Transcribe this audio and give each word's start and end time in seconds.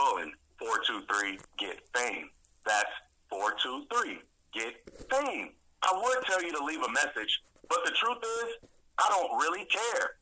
calling 0.00 0.32
423 0.58 1.38
Get 1.58 1.76
Fame. 1.92 2.30
That's 2.64 2.92
423 3.28 4.24
Get 4.56 4.80
Fame. 5.12 5.52
I 5.82 5.92
would 5.92 6.24
tell 6.24 6.42
you 6.42 6.52
to 6.56 6.64
leave 6.64 6.80
a 6.80 6.92
message, 6.92 7.40
but 7.68 7.84
the 7.84 7.92
truth 7.92 8.20
is, 8.44 8.68
I 8.98 9.08
don't 9.12 9.36
really 9.40 9.64
care. 9.66 10.16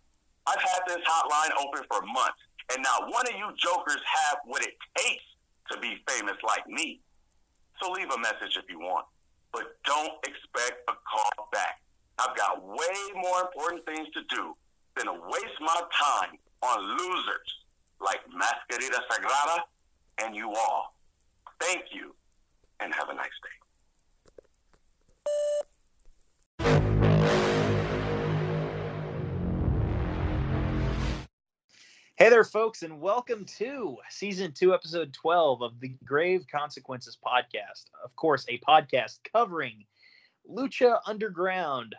I've 0.46 0.61
had 0.61 0.82
this 0.86 1.02
hotline 1.06 1.54
open 1.62 1.82
for 1.91 2.02
months, 2.06 2.43
and 2.75 2.82
not 2.82 3.11
one 3.11 3.27
of 3.27 3.34
you 3.38 3.50
jokers 3.59 4.02
have 4.02 4.38
what 4.46 4.62
it 4.62 4.75
takes 4.96 5.25
to 5.70 5.79
be 5.79 6.02
famous 6.08 6.36
like 6.46 6.66
me. 6.66 7.00
So 7.80 7.90
leave 7.90 8.10
a 8.10 8.18
message 8.18 8.58
if 8.58 8.70
you 8.70 8.80
want, 8.80 9.06
but 9.52 9.79
don't 9.84 10.14
expect 10.26 10.82
a 10.88 10.95
call 11.06 11.48
back. 11.52 11.80
I've 12.18 12.36
got 12.36 12.66
way 12.66 12.98
more 13.14 13.42
important 13.42 13.86
things 13.86 14.08
to 14.14 14.22
do 14.34 14.54
than 14.96 15.06
to 15.06 15.12
waste 15.12 15.60
my 15.60 15.80
time 15.95 16.38
on 16.62 16.98
losers 16.98 17.58
like 18.00 18.20
Mascarita 18.26 19.00
Sagrada 19.11 19.61
and 20.22 20.34
you 20.34 20.52
all. 20.54 20.94
Thank 21.61 21.86
you, 21.93 22.14
and 22.80 22.94
have 22.94 23.08
a 23.08 23.14
nice 23.14 23.26
day. 23.43 23.48
Hey 32.16 32.30
there, 32.30 32.44
folks, 32.44 32.83
and 32.83 33.00
welcome 33.00 33.44
to 33.58 33.97
season 34.11 34.53
two, 34.53 34.75
episode 34.75 35.12
12 35.12 35.62
of 35.62 35.78
the 35.80 35.94
Grave 36.05 36.44
Consequences 36.50 37.17
podcast. 37.25 37.84
Of 38.05 38.14
course, 38.17 38.44
a 38.48 38.58
podcast 38.58 39.19
covering 39.33 39.84
Lucha 40.48 40.98
Underground. 41.06 41.94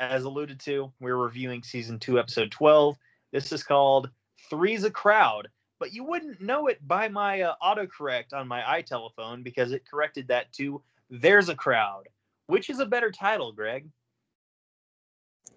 As 0.00 0.24
alluded 0.24 0.60
to, 0.60 0.92
we're 1.00 1.16
reviewing 1.16 1.62
season 1.62 1.98
two, 1.98 2.18
episode 2.18 2.50
12. 2.50 2.96
This 3.32 3.52
is 3.52 3.62
called 3.62 4.08
Three's 4.50 4.84
a 4.84 4.90
Crowd, 4.90 5.48
but 5.78 5.92
you 5.92 6.04
wouldn't 6.04 6.40
know 6.40 6.66
it 6.66 6.86
by 6.86 7.08
my 7.08 7.42
uh, 7.42 7.54
autocorrect 7.62 8.32
on 8.32 8.48
my 8.48 8.62
iTelephone 8.62 9.42
because 9.42 9.72
it 9.72 9.88
corrected 9.88 10.28
that 10.28 10.52
to 10.54 10.82
There's 11.10 11.48
a 11.48 11.54
Crowd. 11.54 12.08
Which 12.46 12.70
is 12.70 12.80
a 12.80 12.86
better 12.86 13.10
title, 13.10 13.52
Greg? 13.52 13.88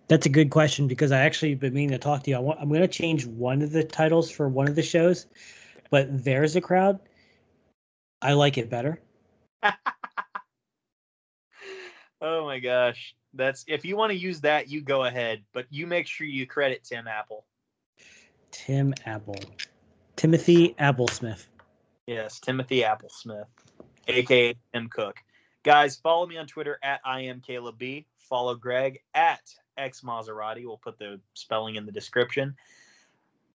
That's 0.10 0.26
a 0.26 0.30
good 0.30 0.50
question 0.50 0.88
because 0.88 1.14
I 1.14 1.20
actually 1.20 1.56
been 1.56 1.74
meaning 1.74 1.92
to 1.92 1.98
talk 1.98 2.24
to 2.24 2.30
you. 2.30 2.36
I 2.36 2.40
want, 2.40 2.60
I'm 2.60 2.68
going 2.68 2.82
to 2.82 2.88
change 2.88 3.26
one 3.26 3.62
of 3.62 3.72
the 3.72 3.84
titles 3.84 4.30
for 4.30 4.50
one 4.50 4.68
of 4.68 4.76
the 4.76 4.84
shows, 4.84 5.28
but 5.90 6.24
there's 6.26 6.58
a 6.58 6.62
crowd. 6.62 7.00
I 8.22 8.34
like 8.34 8.58
it 8.58 8.70
better. 8.70 9.00
oh 12.22 12.46
my 12.46 12.60
gosh. 12.60 13.16
That's 13.34 13.64
if 13.68 13.86
you 13.86 13.96
want 13.96 14.12
to 14.12 14.18
use 14.18 14.42
that, 14.42 14.68
you 14.68 14.82
go 14.82 15.06
ahead, 15.06 15.46
but 15.54 15.66
you 15.70 15.88
make 15.88 16.08
sure 16.08 16.28
you 16.28 16.46
credit 16.46 16.84
Tim 16.84 17.08
Apple. 17.08 17.46
Tim 18.52 18.94
Apple. 19.06 19.40
Timothy 20.16 20.76
Applesmith. 20.80 21.48
Yes, 22.08 22.40
Timothy 22.40 22.82
Applesmith, 22.82 23.46
aka 24.08 24.54
Tim 24.74 24.90
Cook. 24.90 25.18
Guys, 25.64 25.98
follow 25.98 26.26
me 26.26 26.38
on 26.38 26.48
Twitter 26.48 26.80
at 26.84 27.00
I 27.06 27.22
am 27.22 27.40
Caleb 27.40 27.78
B. 27.78 28.06
Follow 28.18 28.56
Greg 28.56 29.00
at 29.14 29.42
X 29.78 30.02
Maserati. 30.02 30.66
We'll 30.66 30.78
put 30.78 30.98
the 30.98 31.20
spelling 31.34 31.76
in 31.76 31.86
the 31.86 31.92
description. 31.92 32.56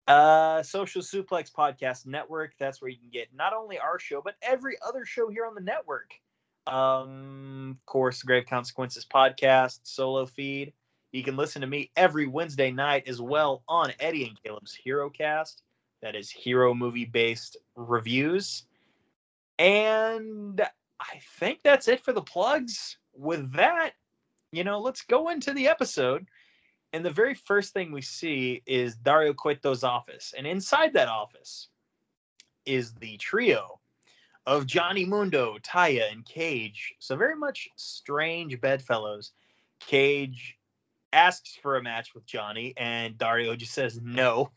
Uh, 0.07 0.63
Social 0.63 1.01
Suplex 1.01 1.51
Podcast 1.51 2.07
Network. 2.07 2.53
That's 2.59 2.83
where 2.83 2.91
you 2.91 2.99
can 2.99 3.09
get 3.11 3.29
not 3.35 3.55
only 3.55 3.79
our 3.79 3.99
show, 3.99 4.21
but 4.23 4.35
every 4.43 4.77
other 4.87 5.07
show 5.07 5.31
here 5.31 5.47
on 5.47 5.55
the 5.55 5.61
network. 5.63 6.13
Um, 6.67 7.79
of 7.81 7.87
course, 7.87 8.23
Grave 8.23 8.47
Consequences 8.47 9.07
Podcast, 9.07 9.81
solo 9.85 10.27
feed. 10.27 10.73
You 11.15 11.23
can 11.23 11.37
listen 11.37 11.61
to 11.61 11.69
me 11.69 11.93
every 11.95 12.27
Wednesday 12.27 12.73
night 12.73 13.05
as 13.07 13.21
well 13.21 13.63
on 13.69 13.93
Eddie 14.01 14.27
and 14.27 14.43
Caleb's 14.43 14.75
Hero 14.75 15.09
Cast. 15.09 15.63
That 16.03 16.17
is 16.17 16.29
hero 16.29 16.75
movie 16.75 17.05
based 17.05 17.57
reviews. 17.77 18.65
And 19.61 20.61
I 20.99 21.21
think 21.39 21.61
that's 21.63 21.87
it 21.87 22.05
for 22.05 22.13
the 22.13 22.21
plugs. 22.21 22.99
With 23.15 23.53
that, 23.53 23.93
you 24.51 24.65
know, 24.65 24.81
let's 24.81 25.03
go 25.03 25.29
into 25.29 25.53
the 25.53 25.69
episode. 25.69 26.27
And 26.93 27.05
the 27.05 27.11
very 27.11 27.35
first 27.35 27.73
thing 27.73 27.93
we 27.93 28.03
see 28.03 28.65
is 28.67 28.97
Dario 28.97 29.35
Cueto's 29.35 29.85
office. 29.85 30.35
And 30.37 30.49
inside 30.49 30.95
that 30.95 31.07
office 31.07 31.69
is 32.67 32.93
the 32.95 33.17
trio 33.19 33.79
of 34.47 34.67
Johnny 34.67 35.05
Mundo, 35.05 35.59
Taya, 35.63 36.11
and 36.11 36.25
Cage. 36.25 36.97
So 36.99 37.15
very 37.15 37.37
much 37.37 37.69
strange 37.77 38.61
bedfellows. 38.61 39.31
Cage 39.79 40.59
asks 41.15 41.57
for 41.63 41.77
a 41.77 41.83
match 41.83 42.15
with 42.15 42.27
Johnny, 42.27 42.75
and 42.77 43.17
Dario 43.17 43.57
just 43.57 43.73
says 43.73 44.01
no. 44.03 44.51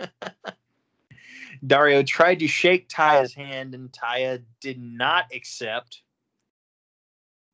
Dario 1.66 2.02
tried 2.02 2.40
to 2.40 2.48
shake 2.48 2.88
Taya's 2.88 3.34
hand, 3.34 3.74
and 3.74 3.92
Taya 3.92 4.42
did 4.60 4.80
not 4.80 5.26
accept. 5.32 6.02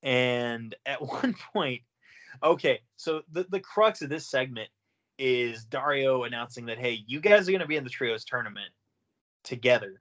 And 0.02 0.74
at 0.86 1.02
one 1.22 1.34
point, 1.52 1.82
okay, 2.42 2.80
so 2.96 3.22
the, 3.32 3.44
the 3.50 3.60
crux 3.60 4.00
of 4.02 4.08
this 4.08 4.26
segment 4.26 4.68
is 5.18 5.64
Dario 5.64 6.22
announcing 6.22 6.66
that, 6.66 6.78
hey, 6.78 7.04
you 7.06 7.20
guys 7.20 7.48
are 7.48 7.52
going 7.52 7.60
to 7.60 7.66
be 7.66 7.76
in 7.76 7.84
the 7.84 7.90
trios 7.90 8.24
tournament 8.24 8.70
together. 9.42 10.00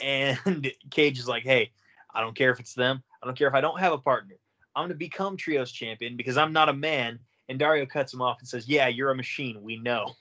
And 0.00 0.72
Cage 0.90 1.18
is 1.18 1.28
like, 1.28 1.44
hey, 1.44 1.70
I 2.12 2.20
don't 2.20 2.36
care 2.36 2.50
if 2.50 2.58
it's 2.58 2.74
them. 2.74 3.02
I 3.22 3.26
don't 3.26 3.38
care 3.38 3.46
if 3.46 3.54
I 3.54 3.60
don't 3.60 3.78
have 3.78 3.92
a 3.92 3.98
partner. 3.98 4.36
I'm 4.74 4.82
going 4.82 4.90
to 4.90 4.94
become 4.94 5.36
trios 5.36 5.72
champion 5.72 6.16
because 6.16 6.36
I'm 6.36 6.52
not 6.52 6.68
a 6.68 6.72
man. 6.72 7.18
And 7.48 7.58
Dario 7.58 7.84
cuts 7.86 8.14
him 8.14 8.22
off 8.22 8.38
and 8.38 8.48
says, 8.48 8.68
yeah, 8.68 8.86
you're 8.86 9.10
a 9.10 9.16
machine. 9.16 9.60
We 9.62 9.76
know. 9.78 10.14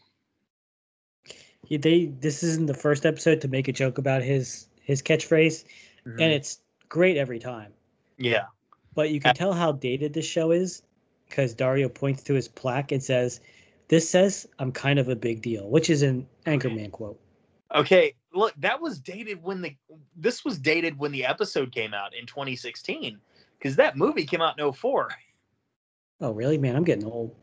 He, 1.66 1.78
they 1.78 2.06
this 2.06 2.42
isn't 2.42 2.66
the 2.66 2.74
first 2.74 3.06
episode 3.06 3.42
to 3.42 3.48
make 3.48 3.68
a 3.68 3.72
joke 3.74 3.98
about 3.98 4.24
his 4.24 4.68
his 4.82 5.02
catchphrase, 5.04 5.66
Mhm. 6.06 6.22
and 6.22 6.34
it's 6.34 6.62
great 6.88 7.18
every 7.18 7.40
time. 7.40 7.74
yeah. 8.18 8.46
But 8.96 9.12
you 9.12 9.20
can 9.20 9.36
tell 9.36 9.54
how 9.54 9.74
dated 9.74 10.14
this 10.14 10.26
show 10.26 10.52
is 10.52 10.82
because 11.28 11.54
Dario 11.54 11.88
points 11.88 12.24
to 12.24 12.34
his 12.34 12.48
plaque 12.48 12.92
and 12.92 13.04
says, 13.04 13.40
"This 13.88 14.10
says 14.10 14.48
I'm 14.58 14.72
kind 14.72 14.98
of 14.98 15.10
a 15.10 15.16
big 15.16 15.42
deal," 15.44 15.70
which 15.70 15.90
is 15.90 16.02
an 16.02 16.28
Anchorman 16.48 16.92
quote. 16.92 17.20
Okay, 17.76 18.16
look, 18.34 18.54
that 18.58 18.82
was 18.82 19.00
dated 19.00 19.44
when 19.44 19.62
the 19.62 19.76
this 20.16 20.44
was 20.44 20.58
dated 20.58 20.98
when 20.98 21.12
the 21.12 21.24
episode 21.26 21.72
came 21.72 21.94
out 21.94 22.16
in 22.16 22.26
2016 22.26 23.22
because 23.60 23.76
that 23.76 23.98
movie 23.98 24.26
came 24.26 24.42
out 24.42 24.60
in 24.60 24.72
04. 24.72 25.10
Oh, 26.22 26.32
really, 26.32 26.58
man? 26.58 26.76
I'm 26.76 26.84
getting 26.84 27.06
old. 27.06 27.36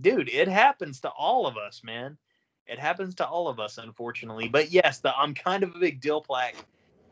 Dude, 0.00 0.28
it 0.28 0.48
happens 0.48 1.00
to 1.00 1.08
all 1.10 1.46
of 1.46 1.56
us, 1.56 1.82
man. 1.82 2.16
It 2.66 2.78
happens 2.78 3.14
to 3.16 3.26
all 3.26 3.48
of 3.48 3.58
us, 3.58 3.78
unfortunately. 3.78 4.48
But 4.48 4.70
yes, 4.70 5.00
the 5.00 5.14
I'm 5.16 5.34
kind 5.34 5.62
of 5.62 5.74
a 5.74 5.78
big 5.78 6.00
deal 6.00 6.20
plaque 6.20 6.64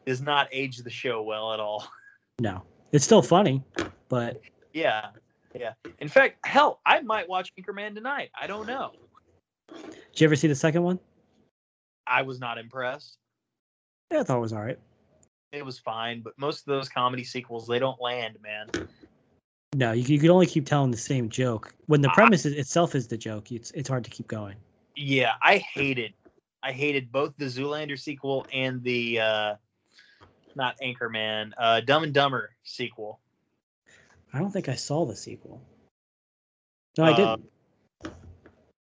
does 0.07 0.21
not 0.23 0.49
age 0.53 0.79
the 0.79 0.91
show 0.91 1.23
well 1.23 1.53
at 1.53 1.61
all. 1.61 1.87
No, 2.43 2.63
it's 2.91 3.05
still 3.05 3.21
funny, 3.21 3.63
but 4.09 4.41
Yeah, 4.73 5.09
yeah. 5.55 5.75
In 5.99 6.09
fact, 6.09 6.39
hell, 6.47 6.81
I 6.87 7.03
might 7.03 7.29
watch 7.29 7.53
Anchorman 7.61 7.95
tonight. 7.95 8.31
I 8.41 8.47
don't 8.47 8.67
know. 8.67 8.93
did 9.69 9.95
you 10.15 10.25
ever 10.25 10.35
see 10.35 10.49
the 10.49 10.55
second 10.55 10.83
one? 10.83 10.99
I 12.07 12.23
was 12.23 12.41
not 12.41 12.57
impressed. 12.57 13.19
Yeah, 14.11 14.21
I 14.21 14.23
thought 14.23 14.39
it 14.39 14.41
was 14.41 14.55
all 14.55 14.63
right. 14.63 14.79
It 15.53 15.65
was 15.65 15.79
fine, 15.79 16.21
but 16.21 16.39
most 16.39 16.61
of 16.61 16.67
those 16.67 16.89
comedy 16.89 17.25
sequels 17.25 17.67
they 17.67 17.79
don't 17.79 18.01
land, 18.01 18.37
man. 18.43 18.71
No, 19.75 19.93
you, 19.93 20.03
you 20.03 20.21
can 20.21 20.31
only 20.31 20.47
keep 20.47 20.67
telling 20.67 20.91
the 20.91 20.97
same 20.97 21.29
joke 21.29 21.75
when 21.87 22.01
the 22.01 22.11
premise 22.11 22.45
is, 22.45 22.55
itself 22.55 22.95
is 22.95 23.09
the 23.09 23.17
joke. 23.17 23.51
It's 23.53 23.71
it's 23.73 23.89
hard 23.89 24.05
to 24.05 24.11
keep 24.11 24.29
going. 24.29 24.57
Yeah, 24.97 25.33
I 25.43 25.59
hated 25.59 26.15
I 26.63 26.73
hated 26.73 27.11
both 27.11 27.37
the 27.37 27.47
Zoolander 27.47 27.99
sequel 27.99 28.47
and 28.53 28.83
the 28.83 29.21
uh 29.21 29.55
not 30.55 30.77
Anchorman, 30.83 31.53
uh 31.57 31.81
Dumb 31.81 32.05
and 32.05 32.15
Dumber 32.15 32.51
sequel. 32.65 33.21
I 34.33 34.39
don't 34.39 34.51
think 34.51 34.69
I 34.69 34.75
saw 34.75 35.05
the 35.05 35.17
sequel. 35.17 35.63
No, 36.99 37.05
I 37.05 37.13
Uh, 37.13 37.17
didn't 37.17 37.51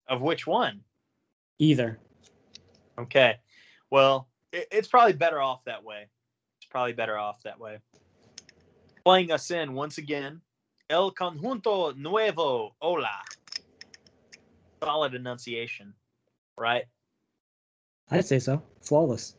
Of 0.07 0.21
which 0.21 0.47
one? 0.47 0.83
either. 1.59 1.99
Okay. 2.97 3.37
Well, 3.89 4.27
it, 4.51 4.67
it's 4.71 4.87
probably 4.87 5.13
better 5.13 5.41
off 5.41 5.63
that 5.65 5.83
way. 5.83 6.07
Probably 6.75 6.91
better 6.91 7.17
off 7.17 7.41
that 7.43 7.57
way. 7.57 7.77
Playing 9.05 9.31
us 9.31 9.49
in 9.49 9.75
once 9.75 9.97
again, 9.97 10.41
El 10.89 11.09
Conjunto 11.09 11.95
Nuevo 11.95 12.75
Hola. 12.81 13.21
Solid 14.83 15.15
enunciation, 15.15 15.93
right? 16.57 16.83
I'd 18.11 18.25
say 18.25 18.39
so. 18.39 18.61
Flawless. 18.81 19.37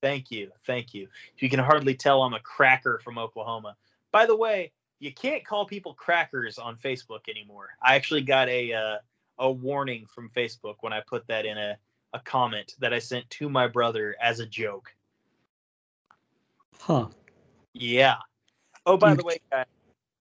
Thank 0.00 0.30
you. 0.30 0.52
Thank 0.66 0.94
you. 0.94 1.06
You 1.36 1.50
can 1.50 1.58
hardly 1.58 1.94
tell 1.94 2.22
I'm 2.22 2.32
a 2.32 2.40
cracker 2.40 2.98
from 3.04 3.18
Oklahoma. 3.18 3.76
By 4.10 4.24
the 4.24 4.36
way, 4.36 4.72
you 5.00 5.12
can't 5.12 5.44
call 5.44 5.66
people 5.66 5.92
crackers 5.92 6.58
on 6.58 6.78
Facebook 6.78 7.28
anymore. 7.28 7.68
I 7.82 7.94
actually 7.94 8.22
got 8.22 8.48
a 8.48 8.72
uh, 8.72 8.96
a 9.38 9.52
warning 9.52 10.06
from 10.06 10.30
Facebook 10.34 10.76
when 10.80 10.94
I 10.94 11.02
put 11.06 11.26
that 11.28 11.44
in 11.44 11.58
a, 11.58 11.76
a 12.14 12.20
comment 12.20 12.72
that 12.78 12.94
I 12.94 13.00
sent 13.00 13.28
to 13.28 13.50
my 13.50 13.66
brother 13.66 14.16
as 14.18 14.40
a 14.40 14.46
joke. 14.46 14.94
Huh. 16.80 17.08
Yeah. 17.74 18.16
Oh, 18.86 18.96
by 18.96 19.14
the 19.14 19.22
way, 19.24 19.38
guys, 19.50 19.66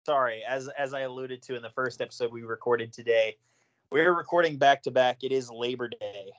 sorry. 0.05 0.43
As 0.47 0.67
as 0.77 0.93
I 0.93 1.01
alluded 1.01 1.41
to 1.43 1.55
in 1.55 1.61
the 1.61 1.69
first 1.69 2.01
episode 2.01 2.31
we 2.31 2.41
recorded 2.41 2.91
today, 2.91 3.37
we're 3.91 4.13
recording 4.13 4.57
back 4.57 4.81
to 4.83 4.91
back. 4.91 5.23
It 5.23 5.31
is 5.31 5.49
Labor 5.51 5.87
Day. 5.87 6.31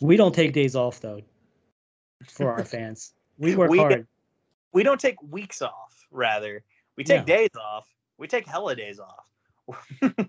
We 0.00 0.16
don't 0.16 0.34
take 0.34 0.52
days 0.52 0.74
off 0.76 1.00
though 1.00 1.20
for 2.28 2.52
our 2.52 2.64
fans. 2.74 3.12
We 3.38 3.54
work 3.56 3.70
We 3.70 3.78
hard. 3.78 4.06
We 4.72 4.82
don't 4.82 5.00
take 5.00 5.16
weeks 5.22 5.62
off. 5.62 6.06
Rather, 6.10 6.64
we 6.96 7.04
take 7.04 7.20
No. 7.20 7.26
days 7.36 7.50
off. 7.60 7.86
We 8.18 8.26
take 8.28 8.46
hella 8.46 8.74
days 8.76 9.00
off. 9.00 9.26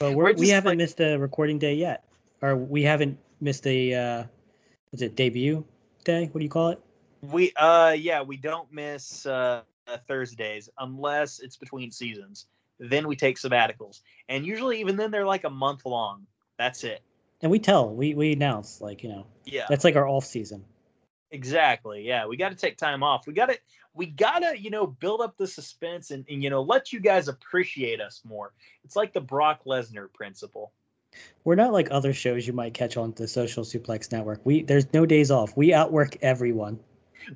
But 0.00 0.14
We're 0.14 0.32
we 0.34 0.48
haven't 0.50 0.70
like- 0.72 0.78
missed 0.78 1.00
a 1.00 1.16
recording 1.16 1.58
day 1.58 1.74
yet, 1.74 2.04
or 2.40 2.54
we 2.54 2.84
haven't 2.84 3.18
missed 3.40 3.66
a 3.66 3.92
uh, 3.94 4.24
is 4.92 5.02
it 5.02 5.16
debut 5.16 5.64
day? 6.04 6.26
What 6.26 6.38
do 6.38 6.44
you 6.44 6.48
call 6.50 6.68
it? 6.68 6.80
We 7.22 7.52
uh 7.56 7.96
yeah, 7.98 8.22
we 8.22 8.36
don't 8.36 8.72
miss 8.72 9.26
uh 9.26 9.62
Thursdays 10.06 10.68
unless 10.78 11.40
it's 11.40 11.56
between 11.56 11.90
seasons. 11.90 12.46
Then 12.78 13.08
we 13.08 13.16
take 13.16 13.38
sabbaticals. 13.38 14.00
And 14.28 14.46
usually 14.46 14.80
even 14.80 14.96
then 14.96 15.10
they're 15.10 15.26
like 15.26 15.44
a 15.44 15.50
month 15.50 15.84
long. 15.84 16.26
That's 16.58 16.84
it. 16.84 17.00
And 17.40 17.50
we 17.50 17.58
tell, 17.58 17.90
we 17.94 18.14
we 18.14 18.32
announce, 18.32 18.80
like 18.80 19.02
you 19.02 19.08
know, 19.08 19.26
Yeah. 19.44 19.66
that's 19.68 19.84
like 19.84 19.96
our 19.96 20.08
off 20.08 20.24
season. 20.24 20.64
Exactly. 21.30 22.02
Yeah, 22.06 22.26
we 22.26 22.36
got 22.36 22.50
to 22.50 22.56
take 22.56 22.78
time 22.78 23.02
off. 23.02 23.26
We 23.26 23.34
got 23.34 23.50
to 23.50 23.58
we 23.94 24.06
got 24.06 24.40
to, 24.40 24.58
you 24.58 24.70
know, 24.70 24.86
build 24.86 25.20
up 25.20 25.36
the 25.36 25.46
suspense 25.46 26.10
and, 26.10 26.24
and 26.30 26.42
you 26.42 26.50
know, 26.50 26.62
let 26.62 26.92
you 26.92 27.00
guys 27.00 27.28
appreciate 27.28 28.00
us 28.00 28.22
more. 28.24 28.52
It's 28.84 28.96
like 28.96 29.12
the 29.12 29.20
Brock 29.20 29.60
Lesnar 29.66 30.12
principle. 30.12 30.72
We're 31.44 31.56
not 31.56 31.72
like 31.72 31.88
other 31.90 32.12
shows 32.12 32.46
you 32.46 32.52
might 32.52 32.74
catch 32.74 32.96
on 32.96 33.12
the 33.16 33.26
Social 33.26 33.64
Suplex 33.64 34.12
Network. 34.12 34.40
We 34.44 34.62
there's 34.62 34.92
no 34.92 35.04
days 35.04 35.30
off. 35.30 35.56
We 35.56 35.74
outwork 35.74 36.16
everyone. 36.22 36.78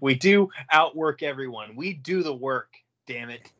We 0.00 0.14
do 0.14 0.48
outwork 0.70 1.22
everyone. 1.22 1.76
We 1.76 1.92
do 1.94 2.22
the 2.22 2.34
work. 2.34 2.72
Damn 3.06 3.30
it. 3.30 3.50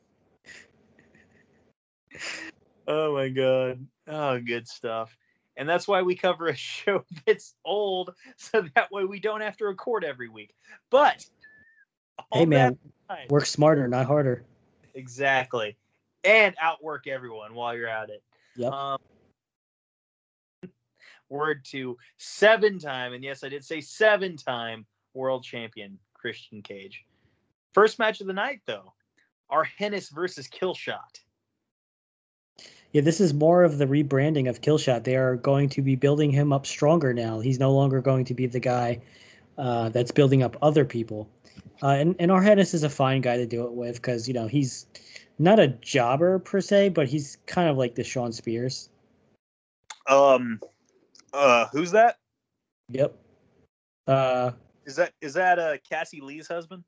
Oh 2.87 3.14
my 3.14 3.29
god. 3.29 3.87
Oh, 4.08 4.38
good 4.40 4.67
stuff. 4.69 5.17
And 5.56 5.69
that's 5.69 5.87
why 5.87 6.02
we 6.02 6.14
cover 6.14 6.49
a 6.49 6.56
show 6.56 7.05
that's 7.26 7.55
old, 7.64 8.14
so 8.37 8.64
that 8.75 8.90
way 8.90 9.05
we 9.05 9.20
don't 9.20 9.40
have 9.40 9.56
to 9.58 9.64
record 9.67 10.05
every 10.05 10.29
week. 10.29 10.55
But 10.90 11.25
hey 12.32 12.46
man, 12.46 12.79
that 13.08 13.14
aside- 13.17 13.31
work 13.31 13.46
smarter, 13.46 13.87
not 13.88 14.06
harder. 14.06 14.44
exactly, 14.94 15.76
and 16.25 16.55
outwork 16.61 17.06
everyone 17.06 17.55
while 17.55 17.76
you're 17.76 17.88
at 17.88 18.11
it. 18.11 18.23
Yep. 18.56 18.73
Um, 18.73 18.99
word 21.29 21.64
to 21.67 21.96
seven-time, 22.19 23.12
and 23.14 23.25
yes, 23.25 23.43
I 23.44 23.49
did 23.49 23.64
say 23.64 23.81
seven-time 23.81 24.84
world 25.14 25.44
champion 25.44 25.99
Christian 26.23 26.63
Cage. 26.63 27.05
First 27.75 27.99
match 27.99 28.21
of 28.21 28.29
the 28.29 28.33
night, 28.33 28.61
though, 28.65 28.95
Argenis 29.51 30.11
versus 30.15 30.49
Killshot. 30.49 31.21
Yeah, 32.93 33.03
this 33.03 33.21
is 33.21 33.35
more 33.35 33.65
of 33.65 33.79
the 33.79 33.87
rebranding 33.87 34.49
of 34.49 34.61
Killshot. 34.61 35.05
They 35.05 35.17
are 35.17 35.37
going 35.37 35.69
to 35.71 35.83
be 35.83 35.97
building 35.97 36.31
him 36.31 36.53
up 36.53 36.65
stronger 36.65 37.13
now. 37.13 37.41
He's 37.41 37.59
no 37.59 37.73
longer 37.73 38.01
going 38.01 38.25
to 38.27 38.35
be 38.35 38.47
the 38.47 38.61
guy 38.61 39.01
uh, 39.59 39.89
that's 39.89 40.13
building 40.13 40.43
up 40.43 40.57
other 40.63 40.85
people. 40.85 41.29
Uh, 41.83 41.89
and 41.89 42.15
and 42.19 42.31
Argenis 42.31 42.75
is 42.75 42.85
a 42.85 42.91
fine 42.91 43.21
guy 43.21 43.37
to 43.37 43.47
do 43.47 43.65
it 43.65 43.73
with 43.73 43.97
because 43.97 44.29
you 44.29 44.35
know 44.35 44.47
he's 44.47 44.87
not 45.39 45.59
a 45.59 45.69
jobber 45.69 46.39
per 46.39 46.61
se, 46.61 46.91
but 46.91 47.09
he's 47.09 47.39
kind 47.47 47.69
of 47.69 47.77
like 47.77 47.95
the 47.95 48.05
Shawn 48.05 48.33
Spears. 48.33 48.91
Um, 50.09 50.61
uh, 51.33 51.67
who's 51.73 51.91
that? 51.93 52.19
Yep. 52.91 53.17
Uh, 54.07 54.53
Is 54.84 54.96
that 54.96 55.12
is 55.20 55.34
that 55.34 55.58
uh 55.58 55.76
Cassie 55.88 56.20
Lee's 56.20 56.49
husband? 56.49 56.84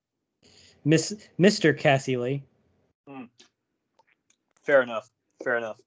Miss 0.84 1.14
Mr. 1.38 1.76
Cassie 1.76 2.16
Lee. 2.16 2.42
Fair 4.62 4.82
enough. 4.82 5.10
Fair 5.42 5.56
enough. 5.56 5.80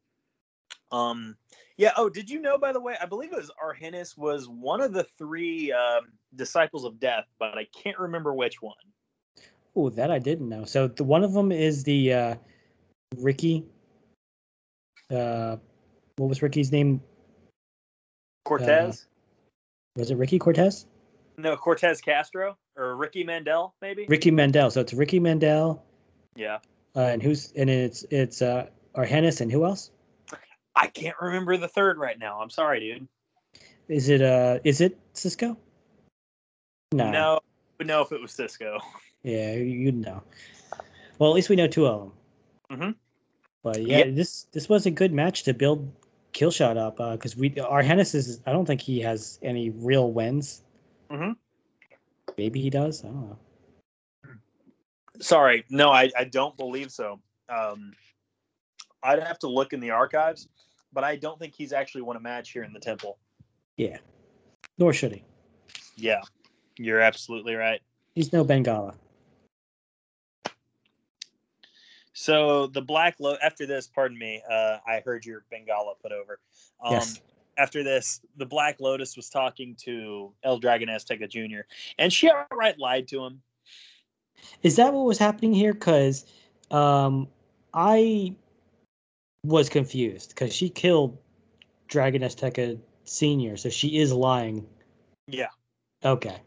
Um, 0.91 1.35
yeah. 1.77 1.91
Oh, 1.97 2.09
did 2.09 2.29
you 2.29 2.39
know? 2.39 2.57
By 2.57 2.71
the 2.71 2.79
way, 2.79 2.95
I 3.01 3.05
believe 3.05 3.33
it 3.33 3.37
was 3.37 3.51
Argenis 3.63 4.17
was 4.17 4.47
one 4.47 4.81
of 4.81 4.93
the 4.93 5.05
three 5.17 5.71
um, 5.71 6.07
disciples 6.35 6.85
of 6.85 6.99
death, 6.99 7.25
but 7.39 7.57
I 7.57 7.67
can't 7.75 7.99
remember 7.99 8.33
which 8.33 8.61
one. 8.61 8.75
Oh, 9.75 9.89
that 9.89 10.09
I 10.09 10.19
didn't 10.19 10.49
know. 10.49 10.65
So 10.65 10.87
the 10.87 11.03
one 11.03 11.23
of 11.23 11.33
them 11.33 11.51
is 11.51 11.83
the 11.83 12.13
uh, 12.13 12.35
Ricky. 13.17 13.65
Uh, 15.11 15.57
what 16.17 16.29
was 16.29 16.41
Ricky's 16.41 16.71
name? 16.71 17.01
Cortez? 18.45 19.07
Was 19.95 20.11
it 20.11 20.15
Ricky 20.15 20.39
Cortez? 20.39 20.85
No, 21.37 21.55
Cortez 21.55 22.01
Castro 22.01 22.57
or 22.75 22.95
Ricky 22.95 23.23
Mandel, 23.23 23.75
maybe. 23.81 24.05
Ricky 24.09 24.31
Mandel. 24.31 24.71
So 24.71 24.81
it's 24.81 24.93
Ricky 24.93 25.19
Mandel, 25.19 25.83
yeah. 26.35 26.57
uh, 26.95 27.01
and 27.01 27.21
who's 27.21 27.51
and 27.55 27.69
it's 27.69 28.03
it's 28.09 28.41
uh, 28.41 28.67
Argenis 28.95 29.39
and 29.41 29.51
who 29.51 29.63
else? 29.65 29.91
I 30.75 30.87
can't 30.87 31.15
remember 31.21 31.57
the 31.57 31.67
third 31.67 31.97
right 31.99 32.17
now. 32.17 32.41
I'm 32.41 32.49
sorry, 32.49 32.79
dude. 32.79 33.07
Is 33.87 34.09
it 34.09 34.21
uh 34.21 34.59
is 34.63 34.81
it 34.81 34.97
Cisco? 35.13 35.57
No. 36.91 37.11
No, 37.11 37.39
would 37.77 37.87
know 37.87 38.01
if 38.01 38.11
it 38.11 38.21
was 38.21 38.31
Cisco. 38.31 38.79
Yeah, 39.23 39.53
you- 39.53 39.63
you'd 39.65 39.95
know. 39.95 40.23
Well, 41.19 41.29
at 41.31 41.35
least 41.35 41.49
we 41.49 41.55
know 41.55 41.67
two 41.67 41.85
of 41.87 42.11
them. 42.69 42.79
Mhm. 42.79 42.95
But 43.63 43.81
yeah, 43.81 43.99
Yep. 43.99 44.15
this 44.15 44.43
this 44.53 44.69
was 44.69 44.85
a 44.85 44.91
good 44.91 45.11
match 45.13 45.43
to 45.43 45.53
build 45.53 45.91
Killshot 46.33 46.77
up 46.77 46.97
because 47.17 47.35
we 47.35 47.51
Argenis 47.51 48.15
is 48.15 48.41
I 48.45 48.53
don't 48.53 48.65
think 48.65 48.81
he 48.81 48.99
has 49.01 49.37
any 49.41 49.69
real 49.71 50.11
wins. 50.11 50.63
Mhm. 51.09 51.35
Maybe 52.37 52.61
he 52.61 52.69
does. 52.69 53.03
I 53.03 53.07
don't 53.07 53.29
know. 53.29 53.39
Sorry, 55.19 55.65
no, 55.69 55.89
I, 55.89 56.11
I 56.15 56.25
don't 56.25 56.55
believe 56.57 56.91
so. 56.91 57.19
Um, 57.49 57.93
I'd 59.01 59.19
have 59.23 59.39
to 59.39 59.47
look 59.47 59.73
in 59.73 59.79
the 59.79 59.89
archives, 59.89 60.47
but 60.93 61.03
I 61.03 61.15
don't 61.15 61.39
think 61.39 61.55
he's 61.55 61.73
actually 61.73 62.03
won 62.03 62.17
a 62.17 62.19
match 62.19 62.51
here 62.51 62.63
in 62.63 62.73
the 62.73 62.79
temple. 62.79 63.17
Yeah. 63.77 63.97
Nor 64.77 64.93
should 64.93 65.13
he. 65.13 65.23
Yeah, 65.95 66.21
you're 66.77 66.99
absolutely 66.99 67.55
right. 67.55 67.81
He's 68.13 68.31
no 68.31 68.45
Bengala. 68.45 68.95
So 72.13 72.67
the 72.67 72.81
black 72.81 73.15
lo 73.19 73.37
after 73.43 73.65
this, 73.65 73.87
pardon 73.87 74.17
me, 74.17 74.41
uh, 74.49 74.77
I 74.87 75.01
heard 75.05 75.25
your 75.25 75.45
Bengala 75.51 75.93
put 76.01 76.11
over. 76.11 76.39
Um, 76.83 76.93
Yes. 76.93 77.21
After 77.57 77.83
this, 77.83 78.21
the 78.37 78.45
Black 78.45 78.79
Lotus 78.79 79.15
was 79.15 79.29
talking 79.29 79.75
to 79.83 80.31
El 80.43 80.59
Dragon 80.59 80.89
Azteca 80.89 81.27
Jr. 81.27 81.61
and 81.97 82.13
she 82.13 82.29
outright 82.29 82.77
lied 82.77 83.07
to 83.09 83.23
him. 83.23 83.41
Is 84.61 84.75
that 84.75 84.93
what 84.93 85.05
was 85.05 85.17
happening 85.17 85.53
here? 85.53 85.73
Because 85.73 86.25
um, 86.69 87.27
I 87.73 88.35
was 89.43 89.69
confused 89.69 90.29
because 90.29 90.53
she 90.53 90.69
killed 90.69 91.17
Dragon 91.87 92.21
Azteca 92.21 92.79
Senior, 93.05 93.57
so 93.57 93.69
she 93.69 93.97
is 93.97 94.13
lying. 94.13 94.67
Yeah, 95.27 95.47
Okay. 96.05 96.37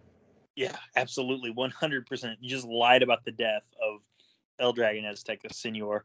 yeah, 0.54 0.76
absolutely, 0.96 1.50
one 1.50 1.70
hundred 1.70 2.06
percent. 2.06 2.38
You 2.40 2.50
just 2.50 2.66
lied 2.66 3.02
about 3.02 3.24
the 3.24 3.32
death 3.32 3.64
of 3.82 4.00
El 4.58 4.72
Dragon 4.72 5.04
Azteca 5.04 5.52
Senior. 5.52 6.04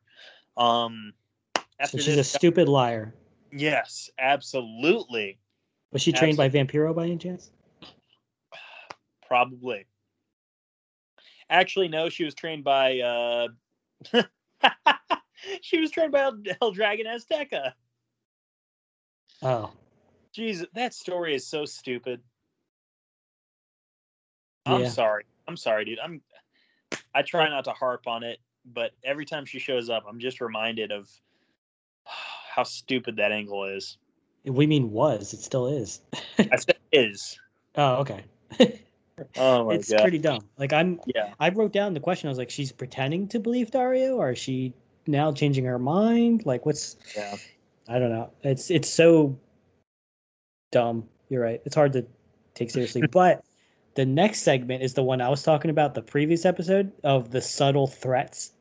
Um, 0.58 1.14
So 1.56 1.64
after 1.80 2.00
she's 2.00 2.18
a 2.18 2.24
stupid 2.24 2.70
liar. 2.70 3.14
Yes, 3.56 4.10
absolutely, 4.20 5.40
Was 5.92 6.02
she 6.02 6.12
trained 6.12 6.38
by 6.38 6.50
Vampiro 6.50 6.94
by 6.96 7.06
any 7.06 7.18
chance? 7.18 7.52
probably. 9.26 9.86
Actually, 11.50 11.88
no, 11.88 12.10
she 12.10 12.24
was 12.26 12.36
trained 12.36 12.64
by. 12.64 13.00
uh 13.00 13.48
She 15.62 15.80
was 15.80 15.92
trained 15.92 16.12
by 16.12 16.22
El, 16.22 16.38
El 16.62 16.72
Dragon 16.72 17.06
Azteca. 17.06 17.74
Oh, 19.42 19.72
Jeez, 20.36 20.66
that 20.74 20.94
story 20.94 21.36
is 21.36 21.46
so 21.46 21.66
stupid. 21.66 22.22
I'm 24.66 24.82
Yeah. 24.82 24.90
sorry. 24.90 25.26
I'm 25.48 25.58
sorry, 25.58 25.86
dude. 25.86 26.00
I'm. 26.00 26.22
I 27.14 27.22
try 27.22 27.48
not 27.50 27.66
to 27.66 27.72
harp 27.72 28.08
on 28.08 28.24
it, 28.24 28.40
but 28.66 28.92
every 29.04 29.26
time 29.26 29.46
she 29.46 29.60
shows 29.60 29.90
up, 29.90 30.04
I'm 30.08 30.20
just 30.20 30.42
reminded 30.42 30.92
of 30.92 31.10
how 32.56 32.64
stupid 32.64 33.18
that 33.18 33.34
angle 33.34 33.66
is. 33.66 33.98
we 34.46 34.66
mean 34.66 34.92
was. 34.92 35.34
It 35.34 35.42
still 35.42 35.68
is. 35.68 36.00
I 36.40 36.56
said 36.56 36.78
is. 36.92 37.38
oh, 37.76 37.96
okay. 37.96 38.24
Oh 39.38 39.64
my 39.64 39.76
it's 39.76 39.90
god. 39.90 40.02
pretty 40.02 40.18
dumb. 40.18 40.42
Like 40.58 40.74
I'm. 40.74 41.00
yeah. 41.06 41.34
I 41.40 41.48
wrote 41.50 41.72
down 41.72 41.94
the 41.94 42.02
question. 42.02 42.28
I 42.28 42.32
was 42.32 42.38
like, 42.38 42.50
she's 42.50 42.74
pretending 42.74 43.30
to 43.30 43.40
believe 43.40 43.72
Dario, 43.72 44.18
or 44.18 44.32
is 44.32 44.38
she 44.38 44.74
now 45.08 45.32
changing 45.32 45.64
her 45.64 45.80
mind? 45.80 46.46
Like, 46.46 46.66
what's? 46.66 46.98
Yeah. 47.16 47.38
I 47.88 47.98
don't 47.98 48.10
know. 48.10 48.30
It's 48.44 48.70
it's 48.70 48.90
so 48.90 49.40
dumb. 50.74 51.08
You're 51.30 51.42
right. 51.42 51.62
It's 51.64 51.76
hard 51.76 51.94
to 51.94 52.06
take 52.56 52.72
seriously. 52.72 53.04
but 53.12 53.46
the 53.94 54.06
next 54.06 54.42
segment 54.42 54.84
is 54.84 54.96
the 54.96 55.04
one 55.04 55.22
I 55.22 55.30
was 55.30 55.44
talking 55.44 55.72
about 55.72 55.94
the 55.94 56.02
previous 56.02 56.44
episode 56.44 56.92
of 57.06 57.32
the 57.32 57.42
subtle 57.42 57.88
threats. 57.88 58.52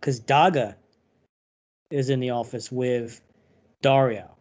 Because 0.00 0.18
Daga 0.18 0.76
is 1.90 2.10
in 2.10 2.20
the 2.20 2.30
office 2.30 2.70
with 2.70 3.20
Dario. 3.82 4.36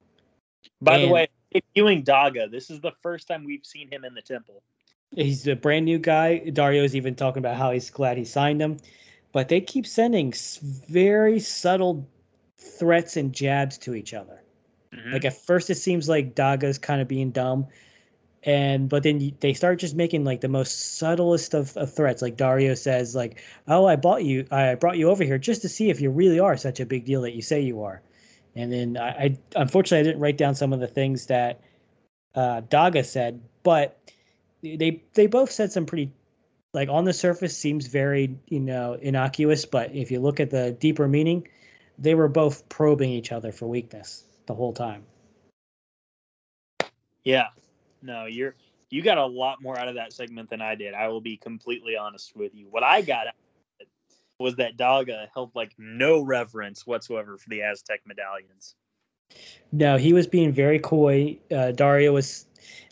By 0.81 0.97
the 0.97 1.03
And- 1.03 1.11
way, 1.11 1.27
debuting 1.53 2.03
Daga, 2.03 2.49
this 2.51 2.69
is 2.69 2.81
the 2.81 2.91
first 3.01 3.27
time 3.27 3.43
we've 3.43 3.65
seen 3.65 3.89
him 3.89 4.03
in 4.05 4.13
the 4.13 4.21
temple. 4.21 4.61
He's 5.15 5.47
a 5.47 5.55
brand 5.55 5.85
new 5.85 5.99
guy. 5.99 6.39
Dario's 6.39 6.95
even 6.95 7.15
talking 7.15 7.39
about 7.39 7.55
how 7.55 7.71
he's 7.71 7.89
glad 7.89 8.17
he 8.17 8.25
signed 8.25 8.61
him. 8.61 8.77
But 9.31 9.47
they 9.49 9.61
keep 9.61 9.87
sending 9.87 10.33
very 10.89 11.39
subtle 11.39 12.07
threats 12.57 13.15
and 13.17 13.33
jabs 13.33 13.77
to 13.79 13.95
each 13.95 14.13
other. 14.13 14.43
Mhm. 14.93 15.13
Like 15.13 15.25
at 15.25 15.33
first, 15.37 15.69
it 15.69 15.75
seems 15.75 16.09
like 16.09 16.35
Daga's 16.35 16.77
kind 16.77 17.01
of 17.01 17.07
being 17.07 17.31
dumb, 17.31 17.67
and 18.47 18.87
but 18.87 19.03
then 19.03 19.33
they 19.41 19.53
start 19.53 19.77
just 19.77 19.93
making 19.93 20.23
like 20.23 20.39
the 20.41 20.47
most 20.47 20.97
subtlest 20.97 21.53
of, 21.53 21.75
of 21.77 21.93
threats. 21.93 22.21
Like 22.21 22.37
dario 22.37 22.73
says 22.73 23.13
like 23.13 23.43
oh 23.67 23.85
i 23.85 23.95
bought 23.95 24.23
you 24.23 24.47
i 24.49 24.73
brought 24.73 24.97
you 24.97 25.09
over 25.09 25.23
here 25.23 25.37
just 25.37 25.61
to 25.61 25.69
see 25.69 25.89
if 25.89 26.01
you 26.01 26.09
really 26.09 26.39
are 26.39 26.57
such 26.57 26.79
a 26.79 26.85
big 26.85 27.05
deal 27.05 27.21
that 27.21 27.35
you 27.35 27.41
say 27.41 27.61
you 27.61 27.83
are. 27.83 28.01
And 28.55 28.71
then 28.71 28.97
i, 28.97 29.09
I 29.09 29.37
unfortunately 29.55 29.99
i 29.99 30.03
didn't 30.03 30.21
write 30.21 30.37
down 30.37 30.55
some 30.55 30.73
of 30.73 30.79
the 30.79 30.87
things 30.87 31.27
that 31.27 31.61
uh, 32.33 32.61
daga 32.61 33.05
said 33.05 33.41
but 33.63 33.99
they 34.63 35.03
they 35.13 35.27
both 35.27 35.51
said 35.51 35.71
some 35.71 35.85
pretty 35.85 36.11
like 36.73 36.89
on 36.89 37.03
the 37.03 37.13
surface 37.13 37.57
seems 37.57 37.87
very 37.87 38.35
you 38.47 38.59
know 38.59 38.93
innocuous 38.93 39.65
but 39.65 39.93
if 39.93 40.09
you 40.09 40.19
look 40.19 40.39
at 40.39 40.49
the 40.49 40.71
deeper 40.79 41.07
meaning 41.07 41.47
they 41.99 42.15
were 42.15 42.27
both 42.27 42.67
probing 42.69 43.09
each 43.09 43.31
other 43.31 43.51
for 43.51 43.67
weakness 43.67 44.23
the 44.45 44.53
whole 44.53 44.73
time. 44.73 45.03
Yeah. 47.23 47.47
No, 48.07 48.25
you're 48.25 48.55
you 48.89 49.01
got 49.01 49.17
a 49.17 49.25
lot 49.25 49.61
more 49.61 49.77
out 49.77 49.89
of 49.89 49.95
that 49.95 50.13
segment 50.13 50.49
than 50.49 50.61
I 50.61 50.75
did. 50.75 50.93
I 50.93 51.09
will 51.09 51.19
be 51.19 51.35
completely 51.35 51.97
honest 51.97 52.35
with 52.35 52.55
you. 52.55 52.67
What 52.69 52.83
I 52.83 53.01
got 53.01 53.27
out 53.27 53.33
of 53.33 53.81
it 53.81 53.87
was 54.39 54.55
that 54.55 54.77
Daga 54.77 55.27
held 55.33 55.51
like 55.53 55.73
no 55.77 56.21
reverence 56.21 56.87
whatsoever 56.87 57.37
for 57.37 57.49
the 57.49 57.61
Aztec 57.61 57.99
medallions. 58.05 58.75
No, 59.73 59.97
he 59.97 60.13
was 60.13 60.25
being 60.25 60.53
very 60.53 60.79
coy. 60.79 61.37
Uh, 61.51 61.71
Dario 61.73 62.13
was, 62.13 62.45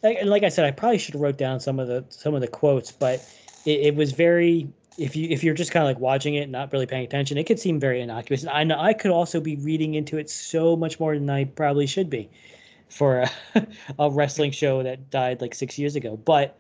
like, 0.04 0.18
and 0.20 0.30
like 0.30 0.44
I 0.44 0.50
said, 0.50 0.66
I 0.66 0.72
probably 0.72 0.98
should 0.98 1.14
have 1.14 1.22
wrote 1.22 1.38
down 1.38 1.62
some 1.62 1.80
of 1.80 1.88
the 1.88 2.04
some 2.10 2.36
of 2.36 2.42
the 2.42 2.48
quotes, 2.50 2.92
but 2.92 3.26
it, 3.66 3.80
it 3.80 3.96
was 3.96 4.12
very. 4.12 4.68
If 4.98 5.16
you 5.16 5.30
if 5.30 5.44
you're 5.44 5.54
just 5.54 5.72
kind 5.72 5.84
of 5.84 5.88
like 5.88 6.00
watching 6.00 6.36
it, 6.36 6.44
and 6.44 6.52
not 6.52 6.72
really 6.74 6.86
paying 6.86 7.06
attention, 7.06 7.38
it 7.38 7.46
could 7.46 7.60
seem 7.60 7.80
very 7.80 8.02
innocuous. 8.02 8.42
And 8.44 8.50
I 8.50 8.64
know 8.64 8.80
I 8.80 8.94
could 8.94 9.12
also 9.12 9.40
be 9.42 9.56
reading 9.58 9.96
into 9.96 10.18
it 10.18 10.30
so 10.30 10.76
much 10.76 11.00
more 11.00 11.14
than 11.14 11.30
I 11.30 11.46
probably 11.46 11.86
should 11.86 12.10
be, 12.10 12.30
for 12.90 13.22
a, 13.56 13.68
a 14.00 14.10
wrestling 14.10 14.52
show 14.52 14.84
that 14.84 15.10
died 15.10 15.42
like 15.42 15.56
six 15.56 15.78
years 15.78 15.96
ago. 15.96 16.18
But 16.18 16.58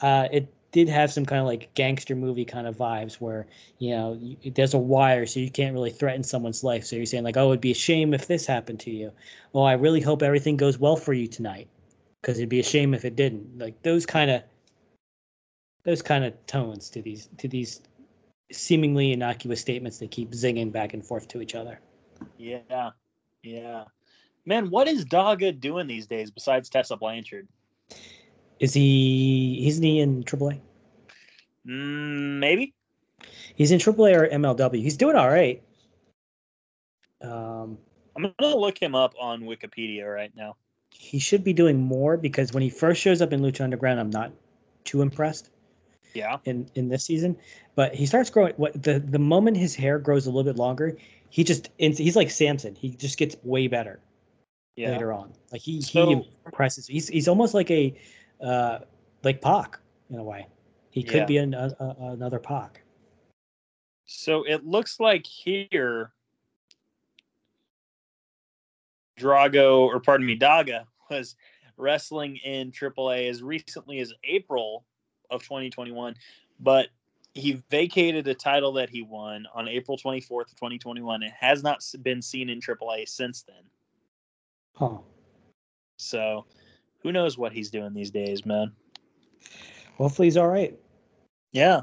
uh, 0.00 0.28
it 0.30 0.52
did 0.70 0.88
have 0.88 1.10
some 1.10 1.24
kind 1.24 1.40
of 1.40 1.46
like 1.46 1.72
gangster 1.74 2.14
movie 2.14 2.44
kind 2.44 2.66
of 2.66 2.76
vibes 2.76 3.14
where 3.14 3.46
you 3.78 3.90
know 3.90 4.18
you, 4.20 4.50
there's 4.52 4.74
a 4.74 4.78
wire 4.78 5.24
so 5.24 5.40
you 5.40 5.50
can't 5.50 5.72
really 5.72 5.90
threaten 5.90 6.22
someone's 6.22 6.62
life 6.62 6.84
so 6.84 6.94
you're 6.94 7.06
saying 7.06 7.24
like 7.24 7.36
oh 7.36 7.48
it'd 7.48 7.60
be 7.60 7.70
a 7.70 7.74
shame 7.74 8.12
if 8.12 8.26
this 8.26 8.46
happened 8.46 8.78
to 8.78 8.90
you 8.90 9.10
well 9.52 9.64
i 9.64 9.72
really 9.72 10.00
hope 10.00 10.22
everything 10.22 10.56
goes 10.56 10.78
well 10.78 10.96
for 10.96 11.14
you 11.14 11.26
tonight 11.26 11.68
because 12.20 12.38
it'd 12.38 12.48
be 12.48 12.60
a 12.60 12.64
shame 12.64 12.92
if 12.92 13.04
it 13.04 13.16
didn't 13.16 13.58
like 13.58 13.80
those 13.82 14.04
kind 14.04 14.30
of 14.30 14.42
those 15.84 16.02
kind 16.02 16.24
of 16.24 16.34
tones 16.46 16.90
to 16.90 17.00
these 17.00 17.28
to 17.38 17.48
these 17.48 17.80
seemingly 18.52 19.12
innocuous 19.12 19.60
statements 19.60 19.98
that 19.98 20.10
keep 20.10 20.32
zinging 20.32 20.70
back 20.70 20.92
and 20.92 21.04
forth 21.04 21.28
to 21.28 21.40
each 21.40 21.54
other 21.54 21.80
Yeah. 22.36 22.90
Yeah. 23.42 23.84
Man, 24.48 24.70
what 24.70 24.88
is 24.88 25.04
Daga 25.04 25.60
doing 25.60 25.86
these 25.86 26.06
days 26.06 26.30
besides 26.30 26.70
Tessa 26.70 26.96
Blanchard? 26.96 27.46
is 28.58 28.72
he 28.74 29.64
isn't 29.68 29.84
he 29.84 30.00
in 30.00 30.24
aaa 30.24 30.58
Mm, 31.66 32.38
maybe. 32.40 32.74
he's 33.54 33.70
in 33.70 33.78
aaa 33.78 34.16
or 34.16 34.28
mlw 34.28 34.82
he's 34.82 34.96
doing 34.96 35.14
all 35.16 35.28
right 35.28 35.62
um 37.22 37.78
I'm 38.16 38.34
gonna 38.40 38.56
look 38.56 38.82
him 38.82 38.94
up 38.96 39.14
on 39.20 39.42
Wikipedia 39.42 40.12
right 40.12 40.32
now. 40.34 40.56
he 40.90 41.18
should 41.20 41.44
be 41.44 41.52
doing 41.52 41.78
more 41.78 42.16
because 42.16 42.52
when 42.52 42.62
he 42.62 42.70
first 42.70 43.00
shows 43.02 43.20
up 43.22 43.32
in 43.34 43.40
Lucha 43.40 43.60
Underground, 43.60 44.00
I'm 44.00 44.10
not 44.10 44.32
too 44.84 45.02
impressed 45.02 45.50
Yeah. 46.14 46.38
in 46.46 46.66
in 46.74 46.88
this 46.88 47.04
season. 47.04 47.36
But 47.76 47.94
he 47.94 48.06
starts 48.06 48.30
growing. 48.30 48.54
What 48.56 48.82
the 48.82 48.98
the 48.98 49.18
moment 49.20 49.58
his 49.58 49.76
hair 49.76 49.98
grows 49.98 50.26
a 50.26 50.30
little 50.30 50.50
bit 50.50 50.58
longer, 50.58 50.96
he 51.28 51.44
just 51.44 51.68
he's 51.76 52.16
like 52.16 52.30
Samson. 52.30 52.74
He 52.74 52.88
just 52.90 53.18
gets 53.18 53.36
way 53.44 53.68
better 53.68 54.00
Yeah. 54.78 54.92
later 54.92 55.12
on. 55.12 55.32
Like 55.50 55.60
he 55.60 55.80
So- 55.82 56.06
he 56.06 56.30
impresses. 56.46 56.86
He's 56.86 57.08
he's 57.08 57.26
almost 57.26 57.52
like 57.52 57.70
a 57.70 57.94
uh 58.40 58.78
like 59.24 59.40
Pac 59.42 59.78
in 60.10 60.18
a 60.18 60.22
way. 60.24 60.46
He 60.90 61.02
could 61.02 61.16
Yeah. 61.20 61.24
be 61.26 61.36
an, 61.38 61.52
a, 61.54 61.74
a, 61.80 62.12
another 62.12 62.38
Pac. 62.38 62.82
So 64.06 64.44
it 64.44 64.64
looks 64.64 65.00
like 65.00 65.26
here 65.26 66.12
Drago, 69.18 69.80
or 69.86 69.98
pardon 70.00 70.26
me, 70.26 70.38
Daga 70.38 70.84
was 71.10 71.34
wrestling 71.76 72.36
in 72.36 72.70
AAA 72.70 73.28
as 73.28 73.42
recently 73.42 73.98
as 73.98 74.12
April 74.24 74.84
of 75.30 75.42
2021, 75.42 76.14
but 76.60 76.88
he 77.34 77.62
vacated 77.70 78.26
a 78.28 78.34
title 78.34 78.72
that 78.72 78.88
he 78.88 79.02
won 79.02 79.46
on 79.54 79.68
April 79.68 79.98
24th, 79.98 80.50
2021, 80.54 81.22
and 81.24 81.32
has 81.32 81.62
not 81.62 81.84
been 82.02 82.22
seen 82.22 82.48
in 82.48 82.60
AAA 82.60 83.08
since 83.08 83.42
then. 83.42 83.62
Huh. 84.78 84.98
So 85.96 86.46
who 87.02 87.10
knows 87.10 87.36
what 87.36 87.52
he's 87.52 87.70
doing 87.70 87.94
these 87.94 88.12
days, 88.12 88.46
man? 88.46 88.72
Hopefully 89.96 90.28
he's 90.28 90.36
all 90.36 90.46
right. 90.46 90.78
Yeah. 91.52 91.80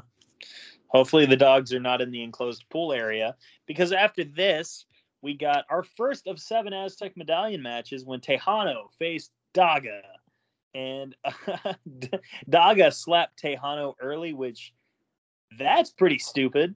Hopefully 0.88 1.26
the 1.26 1.36
dogs 1.36 1.74
are 1.74 1.80
not 1.80 2.00
in 2.00 2.10
the 2.10 2.22
enclosed 2.22 2.64
pool 2.70 2.94
area 2.94 3.36
because 3.66 3.92
after 3.92 4.24
this, 4.24 4.86
we 5.20 5.34
got 5.34 5.66
our 5.68 5.82
first 5.82 6.26
of 6.26 6.40
seven 6.40 6.72
Aztec 6.72 7.16
medallion 7.16 7.62
matches 7.62 8.06
when 8.06 8.20
Texano 8.20 8.86
faced 8.98 9.30
Daga. 9.54 10.00
And 10.74 11.14
Daga 12.50 12.94
slapped 12.94 13.42
Texano 13.42 13.94
early, 14.00 14.32
which 14.32 14.72
that's 15.58 15.90
pretty 15.90 16.18
stupid. 16.18 16.74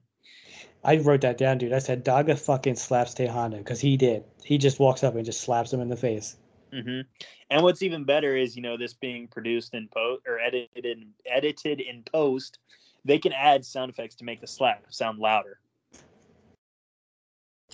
I 0.83 0.97
wrote 0.97 1.21
that 1.21 1.37
down, 1.37 1.59
dude. 1.59 1.73
I 1.73 1.79
said 1.79 2.03
Daga 2.03 2.37
fucking 2.37 2.75
slaps 2.75 3.13
Texano 3.13 3.57
because 3.57 3.79
he 3.79 3.97
did. 3.97 4.23
He 4.43 4.57
just 4.57 4.79
walks 4.79 5.03
up 5.03 5.15
and 5.15 5.25
just 5.25 5.41
slaps 5.41 5.71
him 5.71 5.79
in 5.79 5.89
the 5.89 5.95
face. 5.95 6.37
hmm 6.73 7.01
And 7.49 7.63
what's 7.63 7.83
even 7.83 8.03
better 8.03 8.35
is, 8.35 8.55
you 8.55 8.61
know, 8.61 8.77
this 8.77 8.93
being 8.93 9.27
produced 9.27 9.75
in 9.75 9.87
post 9.89 10.23
or 10.27 10.39
edited 10.39 10.85
in, 10.85 11.09
edited 11.25 11.81
in 11.81 12.03
post, 12.03 12.57
they 13.05 13.19
can 13.19 13.33
add 13.33 13.63
sound 13.63 13.91
effects 13.91 14.15
to 14.15 14.23
make 14.23 14.41
the 14.41 14.47
slap 14.47 14.83
sound 14.89 15.19
louder. 15.19 15.59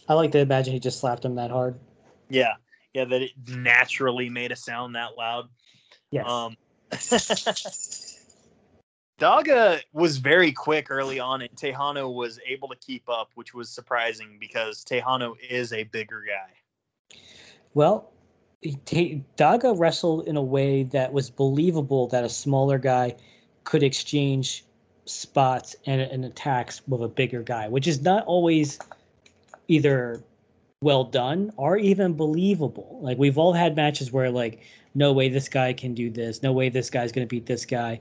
I 0.10 0.14
like 0.14 0.32
to 0.32 0.40
imagine 0.40 0.74
he 0.74 0.80
just 0.80 1.00
slapped 1.00 1.24
him 1.24 1.36
that 1.36 1.52
hard. 1.52 1.80
Yeah, 2.30 2.54
yeah, 2.94 3.06
that 3.06 3.22
it 3.22 3.32
naturally 3.48 4.30
made 4.30 4.52
a 4.52 4.56
sound 4.56 4.96
that 4.96 5.18
loud. 5.18 5.50
Yes. 6.12 6.30
Um, 6.30 6.58
Daga 9.20 9.82
was 9.94 10.18
very 10.18 10.52
quick 10.52 10.92
early 10.92 11.20
on, 11.20 11.42
and 11.42 11.50
Texano 11.56 12.14
was 12.14 12.40
able 12.46 12.68
to 12.68 12.76
keep 12.76 13.10
up, 13.10 13.32
which 13.34 13.54
was 13.54 13.70
surprising 13.70 14.38
because 14.40 14.86
Texano 14.86 15.34
is 15.50 15.74
a 15.74 15.84
bigger 15.86 16.24
guy. 16.28 17.18
Well, 17.74 18.12
Daga 18.64 19.78
wrestled 19.78 20.28
in 20.28 20.38
a 20.38 20.42
way 20.42 20.84
that 20.84 21.12
was 21.12 21.30
believable 21.32 22.08
that 22.08 22.24
a 22.24 22.30
smaller 22.30 22.78
guy 22.78 23.16
could 23.64 23.82
exchange 23.82 24.66
spots 25.06 25.76
and, 25.86 26.02
and 26.02 26.26
attacks 26.26 26.82
with 26.88 27.02
a 27.02 27.08
bigger 27.08 27.42
guy, 27.42 27.68
which 27.68 27.88
is 27.88 28.02
not 28.02 28.24
always 28.26 28.78
either 29.68 30.24
well 30.82 31.04
done 31.04 31.52
or 31.58 31.78
even 31.78 32.14
believable. 32.14 33.00
Like 33.02 33.18
we've 33.18 33.38
all 33.38 33.54
had 33.54 33.76
matches 33.76 34.12
where 34.12 34.30
like, 34.30 34.62
no 34.94 35.12
way 35.12 35.30
this 35.30 35.50
guy 35.50 35.74
can 35.74 35.94
do 35.94 36.10
this, 36.10 36.44
no 36.44 36.52
way 36.52 36.70
this 36.70 36.90
guy's 36.90 37.12
gonna 37.12 37.26
beat 37.26 37.46
this 37.46 37.66
guy. 37.66 38.00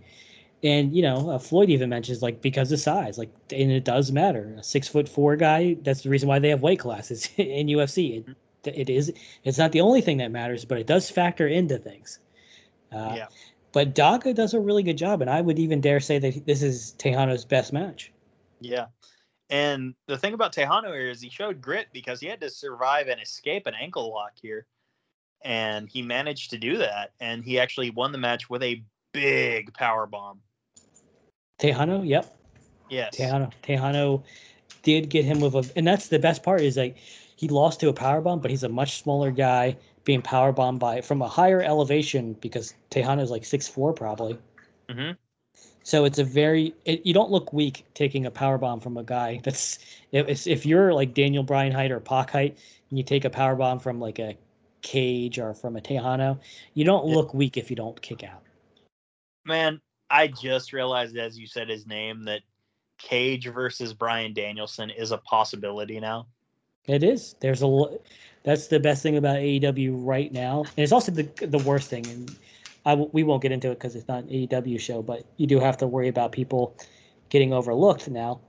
And 0.62 0.94
you 0.94 1.02
know, 1.02 1.30
uh, 1.30 1.38
Floyd 1.38 1.70
even 1.70 1.90
mentions 1.90 2.22
like 2.22 2.40
because 2.40 2.72
of 2.72 2.80
size, 2.80 3.18
like, 3.18 3.30
and 3.52 3.70
it 3.70 3.84
does 3.84 4.10
matter. 4.10 4.54
A 4.58 4.62
six 4.62 4.88
foot 4.88 5.08
four 5.08 5.36
guy. 5.36 5.76
That's 5.82 6.02
the 6.02 6.10
reason 6.10 6.28
why 6.28 6.38
they 6.38 6.48
have 6.48 6.62
weight 6.62 6.78
classes 6.78 7.28
in 7.36 7.66
UFC. 7.66 8.24
It, 8.64 8.76
it 8.76 8.90
is. 8.90 9.12
It's 9.44 9.58
not 9.58 9.72
the 9.72 9.80
only 9.80 10.00
thing 10.00 10.16
that 10.18 10.30
matters, 10.30 10.64
but 10.64 10.78
it 10.78 10.86
does 10.86 11.10
factor 11.10 11.46
into 11.46 11.78
things. 11.78 12.18
Uh, 12.92 13.14
Yeah. 13.16 13.26
But 13.72 13.94
Daga 13.94 14.34
does 14.34 14.54
a 14.54 14.60
really 14.60 14.82
good 14.82 14.96
job, 14.96 15.20
and 15.20 15.28
I 15.28 15.42
would 15.42 15.58
even 15.58 15.82
dare 15.82 16.00
say 16.00 16.18
that 16.18 16.46
this 16.46 16.62
is 16.62 16.94
Texano's 16.98 17.44
best 17.44 17.74
match. 17.74 18.10
Yeah. 18.58 18.86
And 19.50 19.94
the 20.06 20.16
thing 20.18 20.34
about 20.34 20.54
Texano 20.54 20.86
here 20.86 21.10
is 21.10 21.20
he 21.20 21.28
showed 21.28 21.60
grit 21.60 21.88
because 21.92 22.20
he 22.20 22.26
had 22.26 22.40
to 22.40 22.50
survive 22.50 23.08
and 23.08 23.20
escape 23.20 23.66
an 23.66 23.74
ankle 23.74 24.10
lock 24.10 24.32
here. 24.40 24.66
And 25.44 25.88
he 25.88 26.02
managed 26.02 26.50
to 26.50 26.58
do 26.58 26.78
that. 26.78 27.12
And 27.20 27.44
he 27.44 27.60
actually 27.60 27.90
won 27.90 28.12
the 28.12 28.18
match 28.18 28.50
with 28.50 28.62
a 28.62 28.82
big 29.12 29.72
power 29.74 30.06
bomb. 30.06 30.40
Texano, 31.58 32.06
yep. 32.06 32.36
Yes. 32.88 33.16
Texano, 33.16 33.52
Texano 33.62 34.22
did 34.82 35.08
get 35.08 35.24
him 35.24 35.40
with 35.40 35.54
a, 35.54 35.70
and 35.76 35.86
that's 35.86 36.08
the 36.08 36.18
best 36.18 36.42
part 36.42 36.62
is 36.62 36.76
like 36.76 36.96
he 37.36 37.48
lost 37.48 37.80
to 37.80 37.88
a 37.88 37.92
power 37.92 38.20
bomb, 38.20 38.40
but 38.40 38.50
he's 38.50 38.62
a 38.62 38.68
much 38.68 39.00
smaller 39.02 39.30
guy 39.30 39.76
being 40.04 40.22
power 40.22 40.52
bombed 40.52 40.80
by 40.80 41.00
from 41.00 41.22
a 41.22 41.28
higher 41.28 41.62
elevation 41.62 42.34
because 42.34 42.74
Texano 42.90 43.20
is 43.22 43.30
like 43.30 43.44
six 43.44 43.68
four 43.68 43.92
probably. 43.92 44.38
hmm 44.90 45.12
So 45.82 46.04
it's 46.04 46.18
a 46.18 46.24
very 46.24 46.74
it, 46.84 47.04
you 47.04 47.12
don't 47.14 47.30
look 47.30 47.52
weak 47.52 47.84
taking 47.94 48.26
a 48.26 48.30
power 48.30 48.58
bomb 48.58 48.80
from 48.80 48.96
a 48.96 49.02
guy 49.02 49.40
that's 49.42 49.78
if 50.12 50.46
if 50.46 50.64
you're 50.66 50.92
like 50.92 51.14
Daniel 51.14 51.42
Bryan 51.42 51.72
height 51.72 51.90
or 51.90 52.00
Pac 52.00 52.30
height 52.30 52.58
and 52.90 52.98
you 52.98 53.04
take 53.04 53.24
a 53.24 53.30
power 53.30 53.56
bomb 53.56 53.78
from 53.80 54.00
like 54.00 54.18
a 54.18 54.36
cage 54.82 55.38
or 55.38 55.54
from 55.54 55.76
a 55.76 55.80
Texano, 55.80 56.38
you 56.74 56.84
don't 56.84 57.06
Yeah. 57.06 57.14
look 57.16 57.34
weak 57.34 57.56
if 57.56 57.70
you 57.70 57.76
don't 57.76 58.00
kick 58.00 58.22
out. 58.22 58.42
Man, 59.44 59.80
I 60.10 60.28
just 60.28 60.72
realized 60.72 61.16
as 61.16 61.38
you 61.38 61.46
said 61.46 61.68
his 61.68 61.86
name 61.86 62.24
that 62.24 62.42
Cage 62.98 63.48
versus 63.48 63.92
Bryan 63.92 64.32
Danielson 64.32 64.90
is 64.90 65.10
a 65.10 65.18
possibility 65.18 66.00
now. 66.00 66.26
It 66.86 67.02
is. 67.02 67.34
There's 67.40 67.62
a. 67.62 67.98
That's 68.44 68.68
the 68.68 68.78
best 68.78 69.02
thing 69.02 69.16
about 69.16 69.36
AEW 69.36 70.06
right 70.06 70.32
now, 70.32 70.60
and 70.60 70.78
it's 70.78 70.92
also 70.92 71.10
the 71.12 71.24
the 71.46 71.58
worst 71.58 71.90
thing. 71.90 72.06
And 72.06 72.36
I 72.84 72.94
we 72.94 73.24
won't 73.24 73.42
get 73.42 73.52
into 73.52 73.70
it 73.70 73.74
because 73.74 73.96
it's 73.96 74.08
not 74.08 74.24
an 74.24 74.30
AEW 74.30 74.78
show, 74.78 75.02
but 75.02 75.24
you 75.36 75.46
do 75.46 75.58
have 75.58 75.76
to 75.78 75.86
worry 75.86 76.08
about 76.08 76.32
people 76.32 76.76
getting 77.28 77.52
overlooked 77.52 78.08
now. 78.08 78.40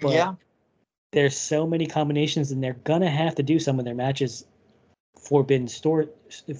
But 0.00 0.12
yeah. 0.12 0.34
there's 1.12 1.36
so 1.36 1.66
many 1.66 1.86
combinations, 1.86 2.50
and 2.50 2.62
they're 2.62 2.74
gonna 2.84 3.10
have 3.10 3.36
to 3.36 3.42
do 3.42 3.60
some 3.60 3.78
of 3.78 3.84
their 3.84 3.94
matches 3.94 4.44
forbidden 5.18 5.68
store, 5.68 6.06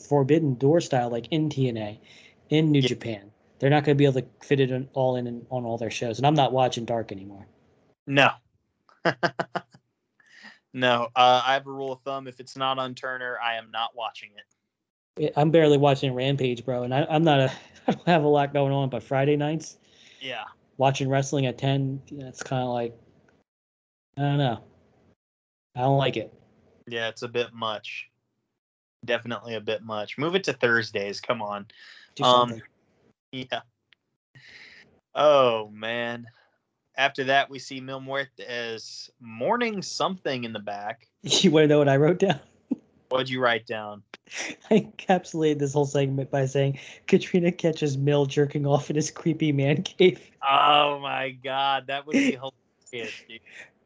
forbidden 0.08 0.54
door 0.54 0.80
style, 0.80 1.10
like 1.10 1.26
in 1.30 1.48
TNA, 1.48 1.98
in 2.50 2.70
New 2.70 2.80
Yeah. 2.80 2.88
Japan. 2.88 3.29
They're 3.60 3.70
not 3.70 3.84
gonna 3.84 3.94
be 3.94 4.06
able 4.06 4.22
to 4.22 4.26
fit 4.42 4.58
it 4.58 4.70
in, 4.70 4.88
all 4.94 5.16
in, 5.16 5.26
in 5.26 5.46
on 5.50 5.64
all 5.64 5.78
their 5.78 5.90
shows, 5.90 6.18
and 6.18 6.26
I'm 6.26 6.34
not 6.34 6.52
watching 6.52 6.84
Dark 6.86 7.12
anymore. 7.12 7.46
No. 8.06 8.30
no. 10.74 11.08
Uh, 11.14 11.42
I 11.44 11.52
have 11.52 11.66
a 11.66 11.70
rule 11.70 11.92
of 11.92 12.00
thumb: 12.00 12.26
if 12.26 12.40
it's 12.40 12.56
not 12.56 12.78
on 12.78 12.94
Turner, 12.94 13.38
I 13.42 13.56
am 13.56 13.70
not 13.70 13.94
watching 13.94 14.30
it. 14.36 15.32
I'm 15.36 15.50
barely 15.50 15.76
watching 15.76 16.14
Rampage, 16.14 16.64
bro, 16.64 16.84
and 16.84 16.94
I, 16.94 17.06
I'm 17.10 17.22
not 17.22 17.40
a 17.40 17.52
I 17.86 17.92
don't 17.92 18.06
have 18.06 18.24
a 18.24 18.28
lot 18.28 18.52
going 18.54 18.72
on. 18.72 18.88
But 18.88 19.02
Friday 19.02 19.36
nights, 19.36 19.78
Yeah. 20.20 20.44
watching 20.78 21.08
wrestling 21.08 21.46
at 21.46 21.58
ten, 21.58 22.00
it's 22.10 22.42
kind 22.42 22.62
of 22.62 22.70
like 22.70 22.96
I 24.16 24.22
don't 24.22 24.38
know. 24.38 24.64
I 25.76 25.80
don't 25.82 25.98
like 25.98 26.16
it. 26.16 26.32
Yeah, 26.88 27.08
it's 27.08 27.22
a 27.22 27.28
bit 27.28 27.52
much. 27.52 28.08
Definitely 29.04 29.54
a 29.54 29.60
bit 29.60 29.82
much. 29.82 30.18
Move 30.18 30.34
it 30.34 30.44
to 30.44 30.52
Thursdays. 30.52 31.20
Come 31.20 31.42
on. 31.42 31.66
Do 32.16 32.24
Um, 32.24 32.48
something. 32.48 32.62
Yeah. 33.32 33.60
Oh 35.14 35.68
man. 35.72 36.26
After 36.96 37.24
that, 37.24 37.48
we 37.48 37.58
see 37.58 37.80
Mil 37.80 38.04
as 38.46 39.10
mourning 39.20 39.80
something 39.80 40.44
in 40.44 40.52
the 40.52 40.58
back. 40.58 41.06
you 41.22 41.50
want 41.50 41.64
to 41.64 41.68
know 41.68 41.78
what 41.78 41.88
I 41.88 41.96
wrote 41.96 42.18
down? 42.18 42.40
What'd 43.08 43.30
you 43.30 43.40
write 43.40 43.66
down? 43.66 44.02
I 44.70 44.80
encapsulated 44.80 45.58
this 45.58 45.72
whole 45.72 45.86
segment 45.86 46.30
by 46.30 46.46
saying 46.46 46.78
Katrina 47.08 47.50
catches 47.50 47.98
Mil 47.98 48.26
jerking 48.26 48.66
off 48.66 48.90
in 48.90 48.96
his 48.96 49.10
creepy 49.10 49.50
man 49.50 49.82
cave 49.82 50.30
Oh 50.48 51.00
my 51.00 51.30
god, 51.30 51.88
that 51.88 52.06
would 52.06 52.12
be 52.12 52.32
hilarious, 52.92 53.22
dude. 53.28 53.40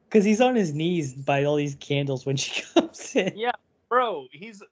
because 0.04 0.24
he's 0.24 0.40
on 0.40 0.54
his 0.54 0.74
knees 0.74 1.14
by 1.14 1.44
all 1.44 1.56
these 1.56 1.76
candles 1.76 2.26
when 2.26 2.36
she 2.36 2.62
comes 2.74 3.16
in. 3.16 3.32
Yeah. 3.36 3.52
Bro, 3.88 4.26
he's 4.32 4.62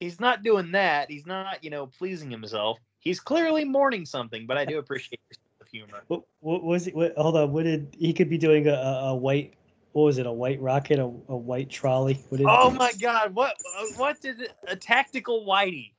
he's 0.00 0.20
not 0.20 0.42
doing 0.42 0.72
that. 0.72 1.10
He's 1.10 1.26
not, 1.26 1.62
you 1.62 1.70
know, 1.70 1.86
pleasing 1.86 2.30
himself. 2.30 2.78
He's 3.00 3.18
clearly 3.18 3.64
mourning 3.64 4.04
something, 4.04 4.46
but 4.46 4.58
I 4.58 4.64
do 4.64 4.78
appreciate 4.78 5.20
your 5.30 5.34
sense 5.34 5.60
of 5.60 5.68
humor. 5.68 6.04
What, 6.08 6.22
what 6.40 6.62
was 6.62 6.86
it? 6.86 6.94
What, 6.94 7.14
hold 7.16 7.36
on. 7.36 7.52
What 7.52 7.64
did 7.64 7.96
he 7.98 8.12
could 8.12 8.28
be 8.28 8.38
doing 8.38 8.68
a, 8.68 8.74
a, 8.74 9.14
white? 9.14 9.54
What 9.92 10.02
was 10.02 10.18
it? 10.18 10.26
A 10.26 10.32
white 10.32 10.60
rocket? 10.60 10.98
A, 10.98 11.04
a 11.04 11.36
white 11.36 11.70
trolley? 11.70 12.22
What 12.28 12.40
Oh 12.44 12.70
my 12.70 12.92
god, 13.00 13.34
what 13.34 13.54
what 13.96 14.20
did 14.20 14.42
it 14.42 14.52
a 14.68 14.76
tactical 14.76 15.46
whitey? 15.46 15.92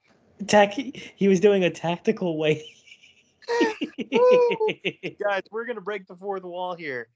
Tac- 0.48 0.74
he 0.74 1.27
was 1.27 1.39
doing 1.39 1.63
a 1.63 1.70
tactical 1.70 2.38
whitey. 2.38 2.62
guys, 5.24 5.41
we're 5.51 5.65
gonna 5.65 5.81
break 5.81 6.08
the 6.08 6.15
fourth 6.15 6.43
wall 6.43 6.75
here. 6.75 7.08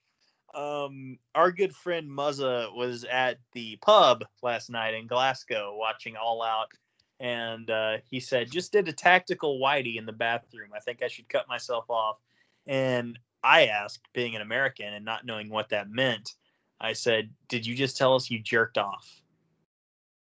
Um, 0.55 1.19
our 1.35 1.51
good 1.51 1.75
friend 1.75 2.09
Muzza 2.09 2.73
was 2.73 3.03
at 3.03 3.37
the 3.53 3.77
pub 3.81 4.23
last 4.41 4.69
night 4.69 4.93
in 4.93 5.05
Glasgow 5.05 5.75
watching 5.77 6.15
All 6.15 6.41
Out, 6.41 6.69
and 7.25 7.71
uh, 7.71 7.97
he 8.07 8.19
said, 8.19 8.51
"Just 8.51 8.71
did 8.71 8.87
a 8.87 8.93
tactical 8.93 9.59
whitey 9.59 9.97
in 9.97 10.05
the 10.05 10.11
bathroom. 10.13 10.69
I 10.75 10.79
think 10.79 11.01
I 11.01 11.07
should 11.07 11.27
cut 11.27 11.47
myself 11.47 11.85
off." 11.89 12.17
And 12.67 13.17
I 13.43 13.65
asked, 13.65 14.07
being 14.13 14.35
an 14.35 14.43
American 14.43 14.93
and 14.93 15.03
not 15.03 15.25
knowing 15.25 15.49
what 15.49 15.69
that 15.69 15.89
meant, 15.89 16.35
I 16.79 16.93
said, 16.93 17.31
"Did 17.47 17.65
you 17.65 17.73
just 17.75 17.97
tell 17.97 18.13
us 18.13 18.29
you 18.29 18.39
jerked 18.39 18.77
off?" 18.77 19.21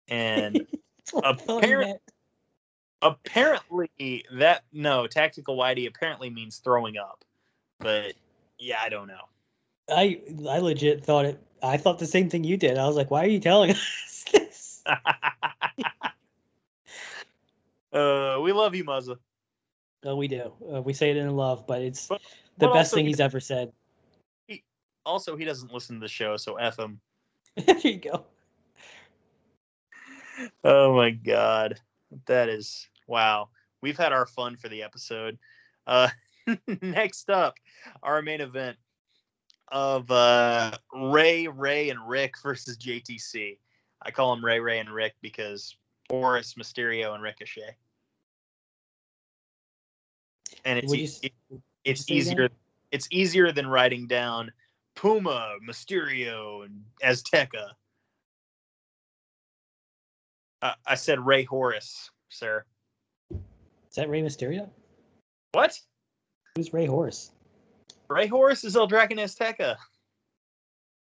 And 0.08 0.56
That's 0.98 1.14
what 1.14 1.26
I 1.26 1.34
thought 1.34 1.64
he 1.66 1.72
Apparent- 1.72 1.88
meant. 1.88 2.02
apparently 3.02 4.24
that 4.34 4.64
no 4.72 5.08
tactical 5.08 5.58
whitey 5.58 5.88
apparently 5.88 6.30
means 6.30 6.58
throwing 6.60 6.98
up, 6.98 7.26
but 7.80 8.14
yeah, 8.60 8.78
I 8.84 8.90
don't 8.90 9.08
know. 9.08 9.26
I 9.90 10.22
I 10.48 10.60
legit 10.60 11.04
thought 11.04 11.26
it. 11.26 11.42
I 11.64 11.78
thought 11.78 11.98
the 11.98 12.06
same 12.06 12.30
thing 12.30 12.44
you 12.44 12.56
did. 12.56 12.78
I 12.78 12.86
was 12.86 12.96
like, 12.96 13.10
why 13.10 13.24
are 13.24 13.28
you 13.28 13.40
telling 13.40 13.72
us 13.72 14.26
this? 14.32 14.84
uh, 17.94 18.40
we 18.42 18.52
love 18.52 18.76
you, 18.76 18.84
Muzza. 18.84 19.18
Oh, 20.06 20.16
we 20.16 20.28
do. 20.28 20.52
Uh, 20.74 20.82
we 20.82 20.94
say 20.94 21.12
it 21.12 21.18
in 21.18 21.30
love, 21.36 21.66
but 21.68 21.82
it's 21.82 22.08
But- 22.08 22.22
the 22.58 22.68
but 22.68 22.74
best 22.74 22.94
thing 22.94 23.06
he- 23.06 23.12
he's 23.12 23.20
ever 23.20 23.40
said. 23.40 23.72
He, 24.48 24.64
Also, 25.06 25.36
he 25.38 25.46
doesn't 25.46 25.72
listen 25.74 25.96
to 25.96 26.02
the 26.02 26.08
show, 26.10 26.36
so 26.38 26.56
f 26.58 26.78
him. 26.78 27.00
there 27.66 27.78
you 27.80 27.98
go. 27.98 28.26
Oh 30.64 30.96
my 30.96 31.12
god, 31.12 31.80
that 32.26 32.50
is 32.50 32.88
wow. 33.08 33.50
We've 33.82 33.98
had 33.98 34.12
our 34.14 34.26
fun 34.26 34.56
for 34.58 34.70
the 34.70 34.82
episode. 34.82 35.38
Uh, 35.86 36.10
next 36.82 37.30
up, 37.30 37.56
our 38.02 38.22
main 38.22 38.42
event 38.42 38.78
of 39.72 40.10
uh, 40.10 40.72
Ray, 40.94 41.48
Ray, 41.48 41.90
and 41.90 42.08
Rick 42.08 42.36
versus 42.44 42.78
JTC. 42.78 43.58
I 44.02 44.12
call 44.12 44.36
them 44.36 44.44
Ray, 44.44 44.60
Ray, 44.60 44.80
and 44.80 44.90
Rick 44.90 45.16
because 45.22 45.76
Horus, 46.10 46.56
Mysterio, 46.56 47.14
and 47.14 47.24
Ricochet. 47.24 47.76
And 50.66 50.80
it's 50.80 50.94
you 50.94 51.30
it- 51.30 51.62
it's 51.84 52.06
say 52.06 52.16
that? 52.16 52.20
easier. 52.20 52.50
It's 52.92 53.08
easier 53.12 53.52
than 53.52 53.68
writing 53.68 54.08
down 54.08 54.52
Puma, 54.96 55.56
Mysterio, 55.68 56.66
and 56.66 56.84
Azteca. 57.04 57.72
Uh, 60.62 60.74
I 60.86 60.96
said 60.96 61.20
Rey 61.20 61.44
Horus, 61.44 62.10
sir. 62.30 62.64
Is 63.32 63.96
that 63.96 64.10
Rey 64.10 64.22
Mysterio? 64.22 64.70
What? 65.52 65.80
Who's 66.56 66.72
Rey 66.72 66.86
Horus? 66.86 67.32
Rey 68.10 68.28
Horus 68.28 68.64
is 68.64 68.76
El 68.76 68.88
Dragon 68.88 69.18
Azteca. 69.18 69.76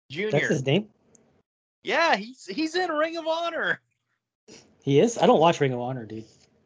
Junior. 0.09 0.31
That's 0.31 0.47
his 0.47 0.65
name. 0.65 0.89
Yeah, 1.83 2.15
he's 2.15 2.45
he's 2.45 2.75
in 2.75 2.89
Ring 2.89 3.17
of 3.17 3.27
Honor. 3.27 3.81
He 4.81 4.99
is. 4.99 5.17
I 5.17 5.25
don't 5.27 5.39
watch 5.39 5.59
Ring 5.61 5.73
of 5.73 5.79
Honor, 5.79 6.05
dude. 6.05 6.25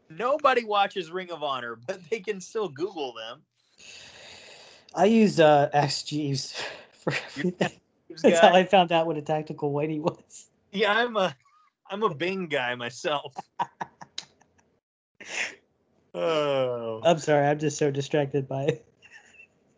Nobody 0.09 0.63
watches 0.63 1.11
Ring 1.11 1.31
of 1.31 1.43
Honor, 1.43 1.75
but 1.75 1.99
they 2.09 2.19
can 2.19 2.41
still 2.41 2.67
Google 2.67 3.13
them. 3.13 3.41
I 4.95 5.05
use 5.05 5.39
uh, 5.39 5.69
Ask 5.73 6.07
Jeeves 6.07 6.59
for 6.91 7.13
everything. 7.37 7.71
That's 8.23 8.39
how 8.39 8.53
I 8.53 8.65
found 8.65 8.91
out 8.91 9.05
what 9.05 9.17
a 9.17 9.21
tactical 9.21 9.71
whitey 9.71 9.99
was. 9.99 10.49
yeah, 10.71 10.91
I'm 10.91 11.15
a 11.15 11.35
I'm 11.91 12.01
a 12.01 12.13
Bing 12.13 12.47
guy 12.47 12.73
myself. 12.73 13.35
oh, 16.15 17.01
I'm 17.03 17.19
sorry, 17.19 17.45
I'm 17.45 17.59
just 17.59 17.77
so 17.77 17.91
distracted 17.91 18.47
by 18.47 18.63
it. 18.63 18.85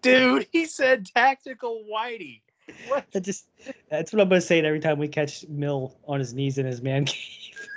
dude, 0.02 0.48
he 0.52 0.66
said 0.66 1.08
tactical 1.14 1.84
whitey. 1.92 2.40
What? 2.88 3.06
I 3.14 3.20
just 3.20 3.48
that's 3.90 4.14
what 4.14 4.22
I'm 4.22 4.30
gonna 4.30 4.40
say 4.40 4.62
every 4.62 4.80
time 4.80 4.98
we 4.98 5.10
catch 5.10 5.46
Mil 5.50 5.98
on 6.08 6.20
his 6.20 6.34
knees 6.34 6.58
in 6.58 6.66
his 6.66 6.82
man 6.82 7.06
cave. 7.06 7.70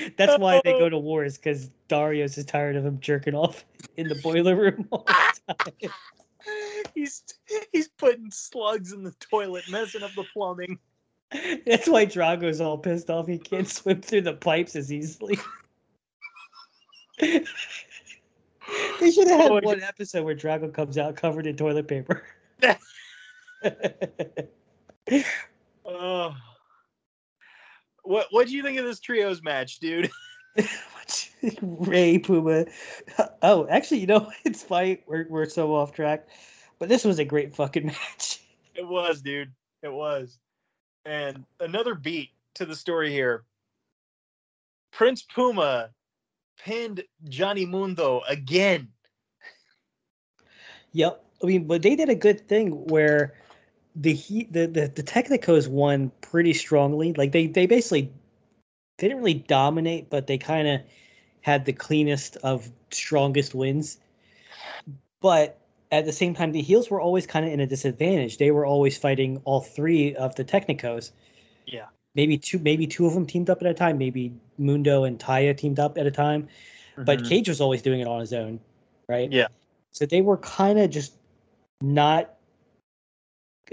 that's 0.16 0.38
why 0.38 0.60
they 0.64 0.72
go 0.72 0.88
to 0.88 0.98
war 1.10 1.24
is 1.24 1.36
because 1.36 1.70
Darius 1.88 2.38
is 2.38 2.44
tired 2.44 2.76
of 2.76 2.84
him 2.84 2.98
jerking 3.00 3.34
off 3.34 3.64
in 3.96 4.08
the 4.08 4.14
boiler 4.16 4.56
room 4.56 4.86
all 4.90 5.04
the 5.06 5.52
time. 5.54 5.90
He's 6.94 7.22
he's 7.72 7.88
putting 7.88 8.30
slugs 8.30 8.92
in 8.92 9.04
the 9.04 9.12
toilet, 9.12 9.64
messing 9.70 10.02
up 10.02 10.12
the 10.14 10.24
plumbing. 10.32 10.78
That's 11.66 11.88
why 11.88 12.04
Drago's 12.04 12.60
all 12.60 12.76
pissed 12.76 13.08
off 13.08 13.26
he 13.26 13.38
can't 13.38 13.68
swim 13.68 14.02
through 14.02 14.22
the 14.22 14.34
pipes 14.34 14.76
as 14.76 14.92
easily. 14.92 15.38
they 17.18 17.44
should 19.10 19.28
have 19.28 19.40
had 19.40 19.50
Oh, 19.52 19.60
one 19.62 19.82
episode 19.82 20.24
where 20.24 20.34
Drago 20.34 20.72
comes 20.74 20.98
out 20.98 21.16
covered 21.16 21.46
in 21.46 21.56
toilet 21.56 21.88
paper. 21.88 22.24
Oh. 25.84 26.34
What 28.02 28.28
what 28.30 28.46
do 28.46 28.54
you 28.54 28.62
think 28.62 28.78
of 28.78 28.84
this 28.84 29.00
trios 29.00 29.42
match, 29.42 29.78
dude? 29.78 30.10
Ray 31.62 32.18
Puma. 32.18 32.66
Oh, 33.42 33.66
actually, 33.68 33.98
you 33.98 34.06
know 34.06 34.30
it's 34.44 34.62
funny. 34.62 35.02
We're 35.06 35.26
we're 35.28 35.48
so 35.48 35.74
off 35.74 35.92
track, 35.92 36.28
but 36.78 36.88
this 36.88 37.04
was 37.04 37.18
a 37.18 37.24
great 37.24 37.54
fucking 37.54 37.86
match. 37.86 38.40
It 38.74 38.86
was, 38.86 39.22
dude. 39.22 39.52
It 39.82 39.92
was. 39.92 40.38
And 41.04 41.44
another 41.60 41.94
beat 41.94 42.30
to 42.54 42.64
the 42.64 42.76
story 42.76 43.10
here. 43.10 43.44
Prince 44.92 45.22
Puma 45.22 45.90
pinned 46.58 47.02
Johnny 47.28 47.66
Mundo 47.66 48.22
again. 48.28 48.88
Yep. 50.92 51.24
I 51.42 51.46
mean, 51.46 51.66
but 51.66 51.82
they 51.82 51.96
did 51.96 52.08
a 52.08 52.14
good 52.14 52.46
thing 52.46 52.70
where 52.86 53.34
the 53.94 54.12
he 54.14 54.44
the 54.44 54.66
the, 54.66 54.88
the 54.88 55.02
Technicos 55.02 55.68
won 55.68 56.10
pretty 56.20 56.54
strongly. 56.54 57.12
Like 57.12 57.32
they 57.32 57.46
they 57.46 57.66
basically 57.66 58.10
they 58.98 59.08
didn't 59.08 59.18
really 59.18 59.34
dominate, 59.34 60.10
but 60.10 60.26
they 60.26 60.38
kind 60.38 60.68
of 60.68 60.80
had 61.42 61.64
the 61.64 61.72
cleanest 61.72 62.36
of 62.38 62.70
strongest 62.90 63.54
wins. 63.54 63.98
But 65.20 65.58
at 65.90 66.04
the 66.04 66.12
same 66.12 66.34
time, 66.34 66.52
the 66.52 66.62
heels 66.62 66.90
were 66.90 67.00
always 67.00 67.26
kind 67.26 67.44
of 67.44 67.52
in 67.52 67.60
a 67.60 67.66
disadvantage. 67.66 68.38
They 68.38 68.50
were 68.50 68.64
always 68.64 68.96
fighting 68.96 69.40
all 69.44 69.60
three 69.60 70.14
of 70.16 70.34
the 70.36 70.44
Technicos. 70.44 71.12
Yeah. 71.66 71.86
maybe 72.14 72.36
two 72.36 72.58
maybe 72.58 72.86
two 72.86 73.06
of 73.06 73.14
them 73.14 73.24
teamed 73.24 73.48
up 73.48 73.62
at 73.62 73.66
a 73.66 73.74
time. 73.74 73.96
Maybe 73.98 74.32
Mundo 74.58 75.04
and 75.04 75.18
Taya 75.18 75.56
teamed 75.56 75.78
up 75.78 75.96
at 75.96 76.06
a 76.06 76.10
time, 76.10 76.48
but 76.96 77.20
Mhm. 77.20 77.28
Cage 77.28 77.48
was 77.48 77.60
always 77.60 77.80
doing 77.82 78.00
it 78.00 78.06
on 78.06 78.20
his 78.20 78.32
own, 78.32 78.60
right? 79.08 79.32
Yeah. 79.32 79.46
So 79.92 80.04
they 80.04 80.20
were 80.20 80.36
kind 80.38 80.78
of 80.78 80.90
just 80.90 81.14
not. 81.80 82.34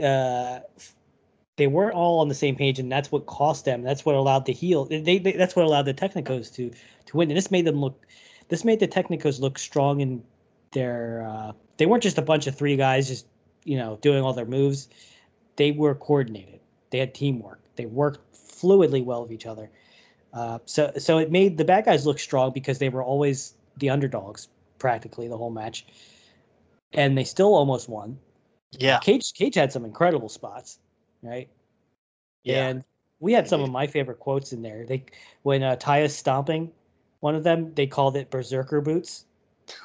Uh, 0.01 0.61
they 1.59 1.67
weren't 1.67 1.93
all 1.93 2.21
on 2.21 2.29
the 2.29 2.35
same 2.35 2.55
page, 2.55 2.79
and 2.79 2.89
that's 2.89 3.11
what 3.11 3.25
cost 3.25 3.65
them. 3.65 3.81
That's 3.81 4.05
what 4.05 4.15
allowed 4.15 4.45
the 4.45 4.53
heel. 4.53 4.85
They, 4.85 5.19
they 5.19 5.33
that's 5.33 5.55
what 5.55 5.65
allowed 5.65 5.83
the 5.83 5.93
Technicos 5.93 6.53
to 6.55 6.71
to 7.05 7.17
win, 7.17 7.29
and 7.29 7.37
this 7.37 7.51
made 7.51 7.65
them 7.65 7.81
look. 7.81 8.05
This 8.47 8.63
made 8.63 8.79
the 8.79 8.87
Technicos 8.87 9.39
look 9.39 9.59
strong 9.59 9.99
in 9.99 10.23
their. 10.71 11.27
Uh, 11.29 11.51
they 11.77 11.85
weren't 11.85 12.01
just 12.01 12.17
a 12.17 12.21
bunch 12.21 12.47
of 12.47 12.55
three 12.55 12.77
guys 12.77 13.07
just 13.09 13.27
you 13.65 13.77
know 13.77 13.99
doing 14.01 14.23
all 14.23 14.33
their 14.33 14.45
moves. 14.45 14.87
They 15.57 15.71
were 15.71 15.95
coordinated. 15.95 16.61
They 16.91 16.99
had 16.99 17.13
teamwork. 17.13 17.59
They 17.75 17.85
worked 17.85 18.21
fluidly 18.33 19.03
well 19.03 19.23
with 19.23 19.31
each 19.31 19.45
other. 19.45 19.69
Uh, 20.33 20.59
so 20.65 20.93
so 20.97 21.17
it 21.17 21.29
made 21.29 21.57
the 21.57 21.65
bad 21.65 21.83
guys 21.83 22.05
look 22.05 22.19
strong 22.19 22.51
because 22.53 22.79
they 22.79 22.87
were 22.87 23.03
always 23.03 23.53
the 23.77 23.89
underdogs 23.89 24.47
practically 24.77 25.27
the 25.27 25.37
whole 25.37 25.49
match, 25.49 25.85
and 26.93 27.17
they 27.17 27.25
still 27.25 27.53
almost 27.53 27.89
won. 27.89 28.17
Yeah. 28.71 28.99
Cage 28.99 29.33
Cage 29.33 29.55
had 29.55 29.71
some 29.71 29.85
incredible 29.85 30.29
spots, 30.29 30.79
right? 31.21 31.49
Yeah. 32.43 32.67
And 32.67 32.83
we 33.19 33.33
had 33.33 33.47
some 33.47 33.61
of 33.61 33.69
my 33.69 33.87
favorite 33.87 34.19
quotes 34.19 34.53
in 34.53 34.61
there. 34.61 34.85
They 34.85 35.05
when 35.43 35.63
uh, 35.63 35.75
Taya's 35.75 36.15
stomping, 36.15 36.71
one 37.19 37.35
of 37.35 37.43
them 37.43 37.73
they 37.73 37.87
called 37.87 38.15
it 38.15 38.29
berserker 38.29 38.81
boots. 38.81 39.25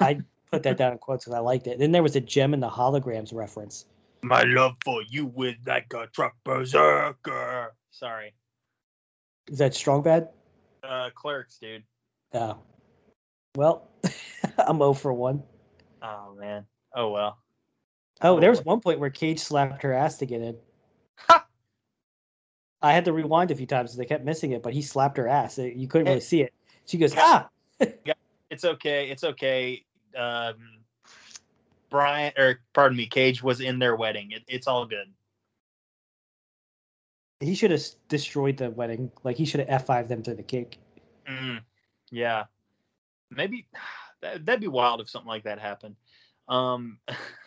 I 0.00 0.20
put 0.52 0.62
that 0.64 0.76
down 0.76 0.92
in 0.92 0.98
quotes 0.98 1.24
because 1.24 1.36
I 1.36 1.40
liked 1.40 1.66
it. 1.66 1.78
Then 1.78 1.92
there 1.92 2.02
was 2.02 2.16
a 2.16 2.20
gem 2.20 2.54
in 2.54 2.60
the 2.60 2.68
holograms 2.68 3.34
reference. 3.34 3.86
My 4.22 4.42
love 4.42 4.76
for 4.84 5.02
you 5.08 5.26
with 5.26 5.56
like 5.66 5.92
a 5.94 6.06
truck 6.08 6.34
berserker. 6.44 7.74
Sorry. 7.90 8.34
Is 9.50 9.58
that 9.58 9.74
strong 9.74 10.02
bad? 10.02 10.28
Uh 10.82 11.10
clerks, 11.14 11.58
dude. 11.58 11.84
Oh. 12.32 12.58
Well, 13.56 13.88
I'm 14.58 14.78
0 14.78 14.94
for 14.94 15.12
one. 15.12 15.42
Oh 16.02 16.34
man. 16.38 16.66
Oh 16.94 17.10
well. 17.10 17.38
Oh, 18.20 18.40
there 18.40 18.50
was 18.50 18.64
one 18.64 18.80
point 18.80 19.00
where 19.00 19.10
Cage 19.10 19.40
slapped 19.40 19.82
her 19.82 19.92
ass 19.92 20.18
to 20.18 20.26
get 20.26 20.40
in. 20.40 20.56
Ha! 21.28 21.46
I 22.80 22.92
had 22.92 23.04
to 23.06 23.12
rewind 23.12 23.50
a 23.50 23.54
few 23.54 23.66
times 23.66 23.90
because 23.90 23.98
they 23.98 24.04
kept 24.04 24.24
missing 24.24 24.52
it, 24.52 24.62
but 24.62 24.72
he 24.72 24.82
slapped 24.82 25.16
her 25.16 25.28
ass. 25.28 25.58
You 25.58 25.88
couldn't 25.88 26.06
really 26.06 26.20
see 26.20 26.42
it. 26.42 26.52
She 26.86 26.98
goes, 26.98 27.14
ah! 27.16 27.48
It's 28.50 28.64
okay. 28.64 29.10
It's 29.10 29.24
okay. 29.24 29.84
Um 30.16 30.54
Brian 31.90 32.32
or 32.38 32.60
pardon 32.72 32.96
me, 32.96 33.06
Cage 33.06 33.42
was 33.42 33.60
in 33.60 33.80
their 33.80 33.96
wedding. 33.96 34.30
It, 34.30 34.42
it's 34.46 34.68
all 34.68 34.86
good. 34.86 35.12
He 37.40 37.54
should 37.54 37.72
have 37.72 37.82
destroyed 38.08 38.58
the 38.58 38.70
wedding. 38.70 39.10
Like, 39.24 39.36
he 39.36 39.44
should 39.44 39.60
have 39.60 39.86
F5 39.86 40.08
them 40.08 40.22
through 40.22 40.36
the 40.36 40.44
cake. 40.44 40.78
Mm, 41.28 41.62
yeah. 42.12 42.44
Maybe 43.30 43.66
that, 44.22 44.46
that'd 44.46 44.60
be 44.60 44.68
wild 44.68 45.00
if 45.00 45.10
something 45.10 45.28
like 45.28 45.44
that 45.44 45.58
happened. 45.58 45.96
Um 46.48 46.98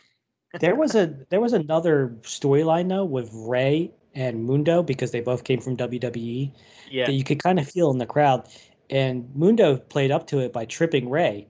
There 0.59 0.75
was 0.75 0.95
a 0.95 1.13
there 1.29 1.41
was 1.41 1.53
another 1.53 2.15
storyline 2.21 2.89
though 2.89 3.05
with 3.05 3.29
Ray 3.33 3.91
and 4.15 4.45
Mundo 4.45 4.81
because 4.81 5.11
they 5.11 5.21
both 5.21 5.43
came 5.43 5.59
from 5.59 5.77
WWE 5.77 6.51
yeah. 6.89 7.05
that 7.05 7.13
you 7.13 7.23
could 7.23 7.41
kind 7.43 7.59
of 7.59 7.69
feel 7.69 7.91
in 7.91 7.97
the 7.97 8.05
crowd. 8.05 8.47
And 8.89 9.29
Mundo 9.35 9.77
played 9.77 10.11
up 10.11 10.27
to 10.27 10.39
it 10.39 10.53
by 10.53 10.65
tripping 10.65 11.09
Ray. 11.09 11.47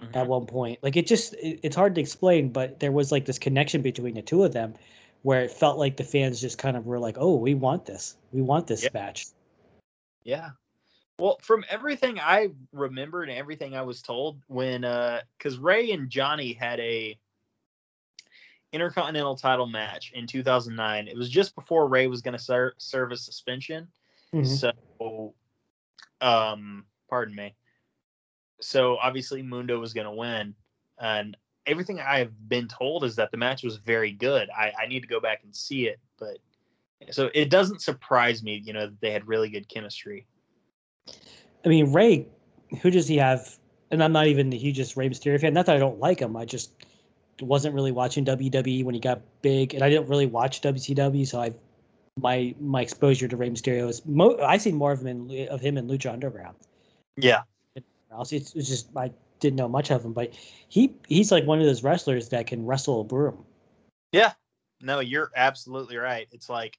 Mhm. 0.00 0.16
at 0.16 0.26
one 0.26 0.46
point. 0.46 0.78
Like 0.82 0.96
it 0.96 1.06
just 1.06 1.34
it, 1.34 1.60
it's 1.62 1.76
hard 1.76 1.94
to 1.94 2.00
explain, 2.00 2.50
but 2.50 2.80
there 2.80 2.92
was 2.92 3.12
like 3.12 3.24
this 3.24 3.38
connection 3.38 3.82
between 3.82 4.14
the 4.14 4.22
two 4.22 4.44
of 4.44 4.52
them 4.52 4.74
where 5.22 5.42
it 5.42 5.50
felt 5.50 5.78
like 5.78 5.96
the 5.96 6.04
fans 6.04 6.40
just 6.40 6.58
kind 6.58 6.76
of 6.76 6.86
were 6.86 6.98
like, 6.98 7.16
"Oh, 7.18 7.36
we 7.36 7.54
want 7.54 7.86
this. 7.86 8.16
We 8.32 8.42
want 8.42 8.66
this 8.66 8.82
Yeah. 8.84 8.90
match." 8.92 9.26
Yeah. 10.24 10.50
Well, 11.18 11.38
from 11.42 11.64
everything 11.68 12.18
I 12.18 12.50
remember 12.72 13.22
and 13.22 13.30
everything 13.30 13.76
I 13.76 13.82
was 13.82 14.02
told 14.02 14.42
when 14.48 14.84
uh 14.84 15.22
cuz 15.38 15.58
Ray 15.58 15.92
and 15.92 16.10
Johnny 16.10 16.52
had 16.52 16.80
a 16.80 17.16
intercontinental 18.74 19.36
title 19.36 19.66
match 19.66 20.12
in 20.14 20.26
2009. 20.26 21.08
It 21.08 21.16
was 21.16 21.30
just 21.30 21.54
before 21.54 21.88
Ray 21.88 22.08
was 22.08 22.20
going 22.20 22.36
to 22.36 22.42
ser- 22.42 22.74
serve 22.76 23.12
a 23.12 23.16
suspension. 23.16 23.88
Mhm. 24.34 24.46
So 24.98 25.34
um 26.20 26.84
pardon 27.08 27.34
me. 27.34 27.54
So 28.60 28.98
obviously 28.98 29.42
Mundo 29.42 29.78
was 29.78 29.94
going 29.94 30.06
to 30.06 30.12
win 30.12 30.54
and 30.98 31.36
everything 31.66 32.00
I've 32.00 32.32
been 32.48 32.68
told 32.68 33.04
is 33.04 33.16
that 33.16 33.30
the 33.30 33.36
match 33.36 33.62
was 33.62 33.76
very 33.76 34.12
good. 34.12 34.50
I 34.50 34.72
I 34.78 34.86
need 34.86 35.00
to 35.00 35.08
go 35.08 35.20
back 35.20 35.44
and 35.44 35.54
see 35.54 35.86
it, 35.86 36.00
but 36.18 36.38
so 37.10 37.30
it 37.34 37.50
doesn't 37.50 37.82
surprise 37.82 38.42
me, 38.42 38.62
you 38.64 38.72
know, 38.72 38.86
that 38.86 39.00
they 39.00 39.10
had 39.10 39.28
really 39.28 39.50
good 39.50 39.68
chemistry. 39.68 40.26
I 41.64 41.68
mean, 41.68 41.92
Ray, 41.92 42.26
who 42.82 42.90
does 42.90 43.08
he 43.08 43.16
have? 43.18 43.58
And 43.90 44.02
I'm 44.02 44.12
not 44.12 44.26
even 44.26 44.50
the 44.50 44.58
hugest 44.58 44.96
Rey 44.96 45.08
Mysterio 45.08 45.40
fan. 45.40 45.54
Not 45.54 45.66
that 45.66 45.76
I 45.76 45.78
don't 45.78 46.00
like 46.00 46.20
him. 46.20 46.36
I 46.36 46.44
just 46.44 46.83
wasn't 47.40 47.74
really 47.74 47.92
watching 47.92 48.24
WWE 48.24 48.84
when 48.84 48.94
he 48.94 49.00
got 49.00 49.20
big, 49.42 49.74
and 49.74 49.82
I 49.82 49.90
didn't 49.90 50.08
really 50.08 50.26
watch 50.26 50.60
WCW. 50.62 51.26
So 51.26 51.40
I, 51.40 51.52
my 52.20 52.54
my 52.60 52.82
exposure 52.82 53.28
to 53.28 53.36
Rey 53.36 53.50
Mysterio 53.50 53.88
is 53.88 54.04
mo- 54.06 54.38
I 54.38 54.56
see 54.58 54.72
more 54.72 54.92
of 54.92 55.00
him 55.00 55.06
in 55.06 55.48
of 55.48 55.60
him 55.60 55.76
in 55.76 55.88
Lucha 55.88 56.12
Underground. 56.12 56.56
Yeah. 57.16 57.42
else. 58.12 58.32
It's, 58.32 58.54
it's 58.54 58.68
just 58.68 58.88
I 58.96 59.10
didn't 59.40 59.56
know 59.56 59.68
much 59.68 59.90
of 59.90 60.04
him, 60.04 60.12
but 60.12 60.32
he 60.68 60.94
he's 61.08 61.32
like 61.32 61.44
one 61.44 61.60
of 61.60 61.66
those 61.66 61.82
wrestlers 61.82 62.28
that 62.30 62.46
can 62.46 62.64
wrestle 62.64 63.00
a 63.00 63.04
broom. 63.04 63.44
Yeah. 64.12 64.32
No, 64.80 65.00
you're 65.00 65.30
absolutely 65.34 65.96
right. 65.96 66.28
It's 66.30 66.48
like 66.48 66.78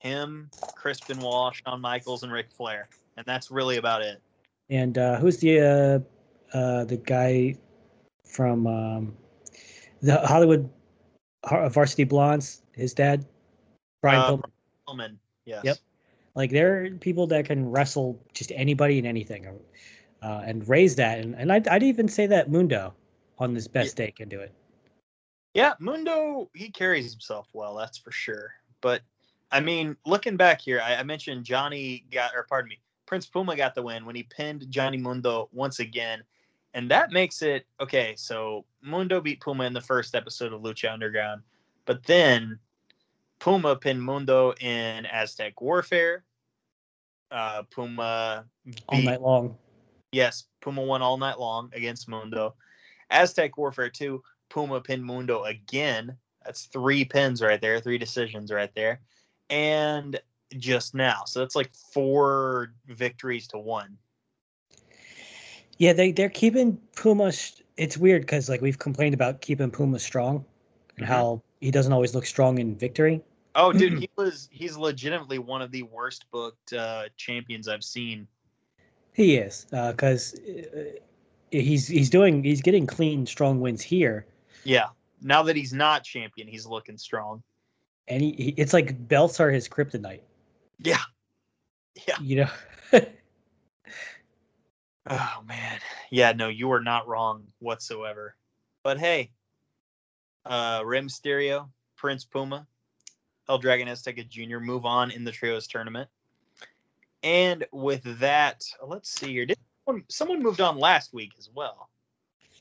him, 0.00 0.50
Chris 0.74 1.00
Benoit, 1.00 1.54
Shawn 1.54 1.80
Michaels, 1.80 2.22
and 2.22 2.32
Ric 2.32 2.50
Flair. 2.50 2.88
And 3.16 3.24
that's 3.26 3.50
really 3.50 3.76
about 3.76 4.02
it. 4.02 4.20
And 4.70 4.98
uh, 4.98 5.16
who's 5.18 5.38
the 5.38 6.04
uh, 6.52 6.56
uh, 6.56 6.84
the 6.84 6.96
guy 6.96 7.56
from 8.24 8.66
um, 8.66 9.16
the 10.04 10.26
Hollywood 10.26 10.70
Varsity 11.48 12.04
Blonds? 12.04 12.62
His 12.72 12.94
dad, 12.94 13.24
Brian 14.02 14.20
Uh, 14.20 14.36
Pillman. 14.36 14.50
Pillman. 14.88 15.16
Yes. 15.44 15.64
Yep. 15.64 15.76
Like 16.34 16.50
there 16.50 16.84
are 16.84 16.90
people 16.90 17.26
that 17.28 17.46
can 17.46 17.70
wrestle 17.70 18.20
just 18.32 18.50
anybody 18.54 18.98
and 18.98 19.06
anything, 19.06 19.46
uh, 20.22 20.42
and 20.44 20.68
raise 20.68 20.96
that. 20.96 21.20
And, 21.20 21.34
and 21.36 21.52
I'd, 21.52 21.68
I'd 21.68 21.82
even 21.82 22.08
say 22.08 22.26
that 22.26 22.50
Mundo 22.50 22.92
on 23.38 23.54
this 23.54 23.68
best 23.68 23.96
day 23.96 24.10
can 24.10 24.28
do 24.28 24.40
it. 24.40 24.52
Yeah, 25.54 25.74
Mundo, 25.78 26.50
he 26.54 26.70
carries 26.70 27.12
himself 27.12 27.48
well, 27.52 27.76
that's 27.76 27.96
for 27.98 28.10
sure. 28.10 28.52
But 28.80 29.02
I 29.52 29.60
mean, 29.60 29.96
looking 30.04 30.36
back 30.36 30.60
here, 30.60 30.80
I, 30.80 30.96
I 30.96 31.02
mentioned 31.04 31.44
Johnny 31.44 32.04
got, 32.10 32.34
or 32.34 32.44
pardon 32.48 32.70
me, 32.70 32.80
Prince 33.06 33.26
Puma 33.26 33.54
got 33.54 33.76
the 33.76 33.82
win 33.82 34.04
when 34.04 34.16
he 34.16 34.24
pinned 34.24 34.68
Johnny 34.70 34.96
Mundo 34.96 35.48
once 35.52 35.78
again. 35.78 36.24
And 36.72 36.90
that 36.90 37.12
makes 37.12 37.42
it 37.42 37.66
okay. 37.80 38.14
So 38.16 38.64
Mundo 38.84 39.20
beat 39.20 39.40
Puma 39.40 39.64
in 39.64 39.72
the 39.72 39.80
first 39.80 40.14
episode 40.14 40.52
of 40.52 40.60
Lucha 40.60 40.92
Underground. 40.92 41.42
But 41.86 42.04
then 42.04 42.58
Puma 43.38 43.76
pinned 43.76 44.02
Mundo 44.02 44.52
in 44.60 45.06
Aztec 45.06 45.60
Warfare. 45.60 46.24
Uh, 47.30 47.62
Puma 47.70 48.44
all 48.88 49.02
night 49.02 49.22
long. 49.22 49.56
Yes, 50.12 50.44
Puma 50.60 50.82
won 50.82 51.02
all 51.02 51.16
night 51.16 51.40
long 51.40 51.70
against 51.74 52.08
Mundo. 52.08 52.54
Aztec 53.10 53.56
Warfare 53.56 53.90
2, 53.90 54.22
Puma 54.50 54.80
pinned 54.80 55.04
Mundo 55.04 55.42
again. 55.44 56.16
That's 56.44 56.66
three 56.66 57.04
pins 57.04 57.42
right 57.42 57.60
there, 57.60 57.80
three 57.80 57.98
decisions 57.98 58.52
right 58.52 58.72
there. 58.74 59.00
And 59.50 60.20
just 60.56 60.94
now. 60.94 61.24
So 61.26 61.40
that's 61.40 61.56
like 61.56 61.74
four 61.74 62.74
victories 62.86 63.48
to 63.48 63.58
one. 63.58 63.96
Yeah, 65.78 65.92
they 65.92 66.12
they're 66.12 66.28
keeping 66.28 66.78
Puma. 66.94 67.32
sh- 67.32 67.63
It's 67.76 67.96
weird 67.98 68.22
because 68.22 68.48
like 68.48 68.60
we've 68.60 68.78
complained 68.78 69.14
about 69.14 69.40
keeping 69.40 69.70
Puma 69.70 69.98
strong 69.98 70.44
and 70.96 71.06
Mhm. 71.06 71.08
how 71.08 71.42
he 71.60 71.70
doesn't 71.70 71.92
always 71.92 72.14
look 72.14 72.26
strong 72.26 72.58
in 72.58 72.76
victory. 72.76 73.22
Oh, 73.56 73.72
dude, 73.78 73.98
he 73.98 74.08
was 74.16 74.48
he's 74.52 74.76
legitimately 74.76 75.38
one 75.38 75.62
of 75.62 75.70
the 75.70 75.82
worst 75.84 76.26
booked 76.30 76.72
uh, 76.72 77.08
champions 77.16 77.68
I've 77.68 77.84
seen. 77.84 78.28
He 79.12 79.36
is 79.36 79.66
because 79.70 80.34
uh, 80.40 80.98
he's 81.50 81.86
he's 81.88 82.10
doing 82.10 82.42
he's 82.42 82.60
getting 82.62 82.86
clean 82.86 83.26
strong 83.26 83.60
wins 83.60 83.80
here, 83.82 84.26
Yeah. 84.64 84.88
Now 85.22 85.42
that 85.44 85.56
he's 85.56 85.72
not 85.72 86.04
champion, 86.04 86.46
he's 86.48 86.66
looking 86.66 86.98
strong. 86.98 87.42
and 88.08 88.20
he, 88.20 88.32
he 88.32 88.54
it's 88.56 88.72
like 88.72 89.08
belts 89.08 89.40
are 89.40 89.50
his 89.50 89.68
kryptonite. 89.68 90.20
Yeah. 90.78 90.98
Yeah. 92.06 92.16
You 92.20 92.36
know. 92.44 92.50
Oh 95.08 95.42
man. 95.46 95.78
Yeah, 96.10 96.32
no, 96.32 96.48
you 96.48 96.72
are 96.72 96.80
not 96.80 97.06
wrong 97.06 97.44
whatsoever. 97.58 98.36
But 98.82 98.98
hey, 98.98 99.30
uh 100.46 100.82
Rey 100.84 101.00
Mysterio, 101.00 101.68
Prince 101.96 102.24
Puma, 102.24 102.66
El 103.48 103.58
Dragon 103.58 103.88
Azteca 103.88 104.26
Jr. 104.28 104.58
move 104.58 104.86
on 104.86 105.10
in 105.10 105.24
the 105.24 105.32
trios 105.32 105.66
tournament. 105.66 106.08
And 107.22 107.64
with 107.72 108.02
that, 108.20 108.62
let's 108.86 109.10
see 109.10 109.32
here. 109.32 109.46
Did 109.46 109.58
someone, 109.86 110.04
someone 110.08 110.42
moved 110.42 110.60
on 110.60 110.78
last 110.78 111.14
week 111.14 111.32
as 111.38 111.48
well? 111.54 111.88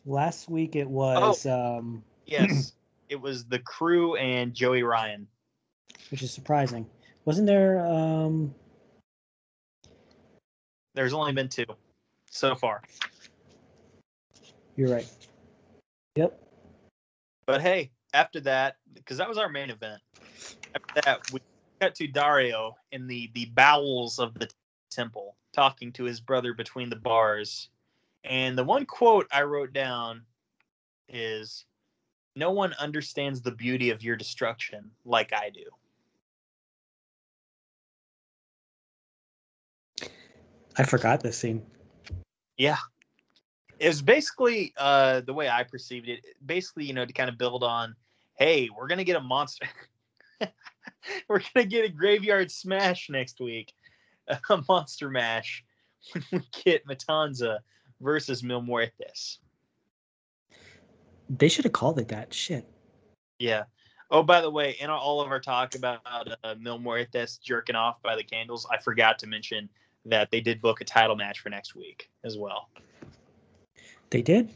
Last 0.06 0.50
week 0.50 0.76
it 0.76 0.90
was, 0.90 1.46
um, 1.46 2.04
Yes. 2.26 2.74
it 3.10 3.20
was 3.20 3.46
the 3.46 3.60
crew 3.60 4.16
and 4.16 4.54
Joey 4.54 4.84
Ryan. 4.84 5.28
which 6.12 6.24
is 6.24 6.32
surprising. 6.32 6.86
Wasn't 7.26 7.48
there? 7.48 7.86
Um, 7.86 8.54
There's 10.94 11.14
only 11.14 11.34
been 11.34 11.50
two 11.50 11.66
so 12.34 12.56
far. 12.56 12.82
You're 14.76 14.90
right. 14.90 15.08
Yep. 16.16 16.40
But 17.46 17.62
hey, 17.62 17.92
after 18.14 18.40
that, 18.42 18.78
because 18.94 19.18
that 19.18 19.30
was 19.30 19.38
our 19.38 19.50
main 19.50 19.70
event. 19.70 20.02
After 20.76 21.02
that, 21.02 21.32
we 21.32 21.40
cut 21.80 21.96
to 21.96 22.08
Dario 22.08 22.76
in 22.92 23.08
the 23.08 23.30
the 23.34 23.46
bowels 23.46 24.20
of 24.20 24.34
the 24.34 24.50
temple, 24.90 25.36
talking 25.54 25.92
to 25.94 26.04
his 26.04 26.20
brother 26.20 26.54
between 26.54 26.90
the 26.90 26.96
bars. 26.96 27.70
And 28.24 28.58
the 28.58 28.64
one 28.64 28.86
quote 28.86 29.28
I 29.32 29.44
wrote 29.44 29.74
down 29.74 30.24
is, 31.10 31.66
"No 32.36 32.52
one 32.52 32.74
understands 32.80 33.42
the 33.42 33.52
beauty 33.52 33.92
of 33.92 34.02
your 34.02 34.16
destruction 34.16 34.90
like 35.06 35.34
I 35.34 35.52
do." 35.52 35.66
I 40.78 40.84
forgot 40.84 41.22
this 41.22 41.38
scene. 41.38 41.64
Yeah. 42.58 42.78
It 43.80 43.88
was 43.88 44.02
basically 44.02 44.74
uh, 44.78 45.22
the 45.22 45.34
way 45.34 45.50
I 45.50 45.64
perceived 45.64 46.08
it. 46.08 46.26
Basically, 46.46 46.86
you 46.86 46.94
know, 46.94 47.06
to 47.06 47.14
kind 47.14 47.30
of 47.30 47.38
build 47.38 47.64
on, 47.64 47.96
hey, 48.38 48.70
we're 48.76 48.88
gonna 48.88 49.04
get 49.04 49.16
a 49.16 49.22
monster. 49.22 49.68
we're 51.28 51.42
gonna 51.54 51.66
get 51.66 51.86
a 51.86 51.90
graveyard 51.90 52.52
smash 52.52 53.10
next 53.10 53.40
week, 53.40 53.74
a 54.28 54.64
monster 54.70 55.10
mash 55.10 55.64
when 56.12 56.24
we 56.32 56.42
get 56.64 56.86
Matanza 56.88 57.60
versus 58.00 58.44
Mil 58.44 58.62
Muertes. 58.62 59.40
They 61.30 61.48
should 61.48 61.66
have 61.66 61.74
called 61.74 62.00
it 62.00 62.10
that. 62.10 62.34
Shit. 62.34 62.68
Yeah. 63.40 63.64
Oh, 64.12 64.22
by 64.22 64.42
the 64.42 64.52
way, 64.52 64.78
in 64.80 64.90
all 64.92 65.22
of 65.22 65.30
our 65.30 65.40
talk 65.40 65.74
about 65.74 66.02
uh, 66.06 66.56
Mil 66.60 66.78
Muertes 66.78 67.42
jerking 67.42 67.76
off 67.76 68.02
by 68.04 68.16
the 68.16 68.24
candles, 68.24 68.68
I 68.70 68.78
forgot 68.78 69.18
to 69.20 69.28
mention 69.28 69.70
that 70.06 70.32
they 70.32 70.42
did 70.42 70.62
book 70.62 70.82
a 70.82 70.86
title 70.86 71.16
match 71.16 71.40
for 71.40 71.50
next 71.50 71.76
week 71.76 72.10
as 72.24 72.38
well. 72.38 72.70
They 74.10 74.22
did? 74.22 74.50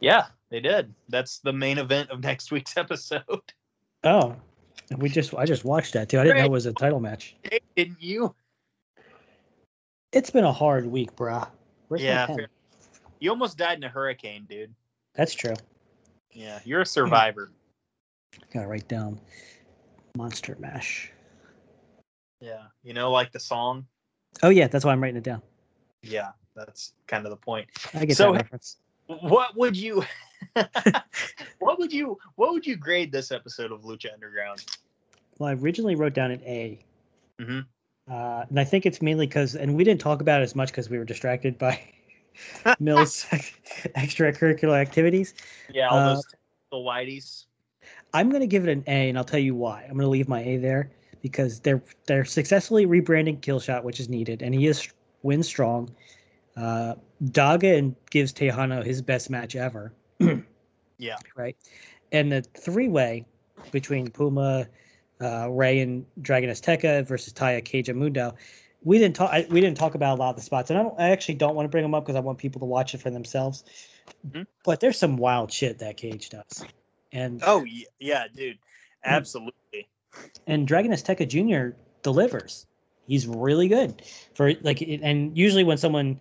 Yeah, 0.00 0.26
they 0.50 0.60
did. 0.60 0.94
That's 1.08 1.38
the 1.38 1.52
main 1.52 1.78
event 1.78 2.10
of 2.10 2.20
next 2.22 2.52
week's 2.52 2.76
episode. 2.76 3.52
Oh. 4.04 4.36
We 4.98 5.08
just 5.08 5.34
I 5.34 5.46
just 5.46 5.64
watched 5.64 5.94
that 5.94 6.08
too. 6.08 6.20
I 6.20 6.22
didn't 6.22 6.38
know 6.38 6.44
it 6.44 6.50
was 6.50 6.66
a 6.66 6.72
title 6.72 7.00
match. 7.00 7.34
Didn't 7.74 8.00
you? 8.00 8.34
It's 10.12 10.30
been 10.30 10.44
a 10.44 10.52
hard 10.52 10.86
week, 10.86 11.16
brah. 11.16 11.48
Where's 11.88 12.02
yeah. 12.02 12.28
You 13.18 13.30
almost 13.30 13.58
died 13.58 13.78
in 13.78 13.84
a 13.84 13.88
hurricane, 13.88 14.46
dude. 14.48 14.72
That's 15.14 15.34
true. 15.34 15.54
Yeah, 16.30 16.60
you're 16.64 16.82
a 16.82 16.86
survivor. 16.86 17.50
Gotta 18.52 18.68
write 18.68 18.86
down 18.86 19.18
Monster 20.16 20.56
Mash. 20.60 21.10
yeah. 22.40 22.64
You 22.84 22.94
know, 22.94 23.10
like 23.10 23.32
the 23.32 23.40
song? 23.40 23.86
Oh 24.42 24.50
yeah, 24.50 24.68
that's 24.68 24.84
why 24.84 24.92
I'm 24.92 25.02
writing 25.02 25.16
it 25.16 25.24
down. 25.24 25.42
Yeah, 26.02 26.30
that's 26.54 26.92
kind 27.06 27.24
of 27.24 27.30
the 27.30 27.36
point. 27.36 27.68
I 27.94 28.04
get 28.04 28.16
So- 28.16 28.32
that 28.32 28.42
reference. 28.42 28.76
What 29.08 29.56
would 29.56 29.76
you 29.76 30.02
what 31.60 31.78
would 31.78 31.92
you 31.92 32.18
what 32.34 32.52
would 32.52 32.66
you 32.66 32.76
grade 32.76 33.12
this 33.12 33.30
episode 33.30 33.70
of 33.72 33.82
Lucha 33.82 34.12
Underground? 34.12 34.64
Well, 35.38 35.50
I 35.50 35.52
originally 35.54 35.94
wrote 35.94 36.12
down 36.14 36.30
an 36.32 36.42
A. 36.44 36.78
Mhm. 37.40 37.66
Uh, 38.10 38.44
and 38.48 38.58
I 38.58 38.64
think 38.64 38.86
it's 38.86 39.02
mainly 39.02 39.26
because, 39.26 39.54
and 39.56 39.76
we 39.76 39.84
didn't 39.84 40.00
talk 40.00 40.20
about 40.20 40.40
it 40.40 40.44
as 40.44 40.54
much 40.54 40.70
because 40.70 40.88
we 40.88 40.96
were 40.98 41.04
distracted 41.04 41.58
by 41.58 41.80
Mil's 42.80 43.24
extracurricular 43.96 44.74
activities. 44.80 45.34
Yeah, 45.72 45.88
all 45.88 45.98
Uh, 45.98 46.14
those 46.14 46.24
the 46.70 46.76
whiteys. 46.78 47.46
I'm 48.14 48.28
going 48.30 48.40
to 48.40 48.46
give 48.46 48.66
it 48.66 48.70
an 48.72 48.84
A, 48.86 49.08
and 49.08 49.18
I'll 49.18 49.24
tell 49.24 49.40
you 49.40 49.54
why. 49.54 49.82
I'm 49.82 49.90
going 49.90 50.00
to 50.00 50.08
leave 50.08 50.28
my 50.28 50.40
A 50.42 50.56
there 50.56 50.90
because 51.22 51.60
they're 51.60 51.82
they're 52.06 52.24
successfully 52.24 52.86
rebranding 52.86 53.40
Killshot, 53.40 53.82
which 53.82 54.00
is 54.00 54.08
needed, 54.08 54.42
and 54.42 54.54
he 54.54 54.66
is 54.66 54.88
win 55.22 55.42
strong. 55.42 55.90
Uh, 56.56 56.94
Daga 57.24 57.78
and 57.78 57.94
gives 58.10 58.32
Texano 58.32 58.84
his 58.84 59.02
best 59.02 59.30
match 59.30 59.56
ever. 59.56 59.92
Yeah. 60.98 61.16
Right. 61.36 61.56
And 62.12 62.32
the 62.32 62.40
three 62.40 62.88
way 62.88 63.26
between 63.70 64.10
Puma, 64.10 64.66
uh, 65.20 65.48
Ray, 65.50 65.80
and 65.80 66.06
Dragon 66.22 66.50
Azteca 66.50 67.06
versus 67.06 67.32
Taya 67.32 67.64
Cage 67.64 67.88
and 67.88 67.98
Mundo. 67.98 68.34
We 68.84 68.98
didn't 68.98 69.16
talk. 69.16 69.30
I, 69.32 69.46
we 69.50 69.60
didn't 69.60 69.76
talk 69.76 69.94
about 69.94 70.16
a 70.16 70.20
lot 70.20 70.30
of 70.30 70.36
the 70.36 70.42
spots, 70.42 70.70
and 70.70 70.78
I, 70.78 70.82
don't, 70.82 71.00
I 71.00 71.10
actually 71.10 71.34
don't 71.34 71.56
want 71.56 71.66
to 71.66 71.70
bring 71.70 71.82
them 71.82 71.94
up 71.94 72.04
because 72.04 72.14
I 72.16 72.20
want 72.20 72.38
people 72.38 72.60
to 72.60 72.66
watch 72.66 72.94
it 72.94 73.00
for 73.02 73.10
themselves. 73.10 73.64
Mhm. 74.26 74.46
But 74.64 74.80
there's 74.80 74.98
some 74.98 75.16
wild 75.16 75.52
shit 75.52 75.80
that 75.80 75.96
Cage 75.96 76.30
does, 76.30 76.64
and 77.12 77.42
Oh 77.44 77.64
yeah, 77.64 77.86
yeah, 77.98 78.24
dude. 78.34 78.58
Absolutely. 79.04 79.88
And 80.46 80.66
Dragon 80.66 80.92
Azteca 80.92 81.26
Jr. 81.26 81.76
delivers. 82.02 82.66
He's 83.06 83.26
really 83.26 83.68
good 83.68 84.02
for 84.34 84.52
like, 84.62 84.82
and 84.82 85.36
usually 85.36 85.64
when 85.64 85.78
someone, 85.78 86.20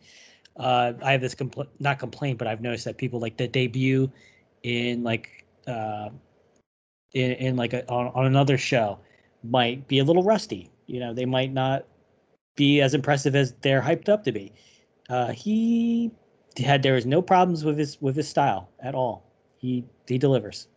uh, 0.57 0.93
I 1.01 1.11
have 1.11 1.21
this 1.21 1.35
compl- 1.35 1.67
not 1.79 1.99
complaint, 1.99 2.37
but 2.37 2.47
I've 2.47 2.61
noticed 2.61 2.85
that 2.85 2.97
people 2.97 3.19
like 3.19 3.37
the 3.37 3.47
debut 3.47 4.11
in 4.63 5.03
like, 5.03 5.45
uh, 5.67 6.09
in, 7.13 7.31
in 7.31 7.55
like 7.55 7.73
a, 7.73 7.87
on, 7.89 8.11
on 8.13 8.25
another 8.25 8.57
show 8.57 8.99
might 9.43 9.87
be 9.87 9.99
a 9.99 10.03
little 10.03 10.23
rusty. 10.23 10.69
You 10.85 10.99
know, 10.99 11.13
they 11.13 11.25
might 11.25 11.51
not 11.51 11.85
be 12.55 12.81
as 12.81 12.93
impressive 12.93 13.35
as 13.35 13.53
they're 13.61 13.81
hyped 13.81 14.09
up 14.09 14.23
to 14.25 14.31
be. 14.31 14.53
Uh, 15.09 15.31
he 15.31 16.11
had 16.57 16.83
there 16.83 16.93
was 16.93 17.05
no 17.05 17.21
problems 17.21 17.63
with 17.63 17.77
his 17.77 18.01
with 18.01 18.15
his 18.15 18.27
style 18.27 18.69
at 18.79 18.95
all. 18.95 19.25
He 19.57 19.83
he 20.07 20.17
delivers. 20.17 20.67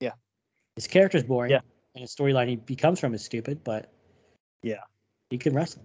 Yeah. 0.00 0.12
his 0.76 0.86
character's 0.86 1.22
boring. 1.22 1.50
Yeah. 1.50 1.60
And 1.94 2.02
his 2.02 2.14
storyline 2.14 2.48
he, 2.48 2.56
becomes 2.56 3.00
from 3.00 3.14
is 3.14 3.24
stupid, 3.24 3.62
but 3.64 3.90
Yeah. 4.62 4.80
he 5.30 5.38
can 5.38 5.54
wrestle. 5.54 5.84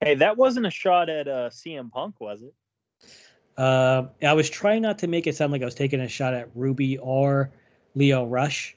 Hey, 0.00 0.14
that 0.14 0.36
wasn't 0.36 0.66
a 0.66 0.70
shot 0.70 1.08
at 1.08 1.28
uh, 1.28 1.50
CM 1.50 1.90
Punk, 1.90 2.20
was 2.20 2.42
it? 2.42 2.54
Uh, 3.56 4.06
I 4.22 4.32
was 4.32 4.48
trying 4.48 4.80
not 4.82 4.98
to 4.98 5.06
make 5.06 5.26
it 5.26 5.36
sound 5.36 5.52
like 5.52 5.60
I 5.60 5.64
was 5.66 5.74
taking 5.74 6.00
a 6.00 6.08
shot 6.08 6.32
at 6.34 6.48
Ruby 6.54 6.96
or 6.98 7.50
Lio 7.94 8.24
Rush. 8.24 8.76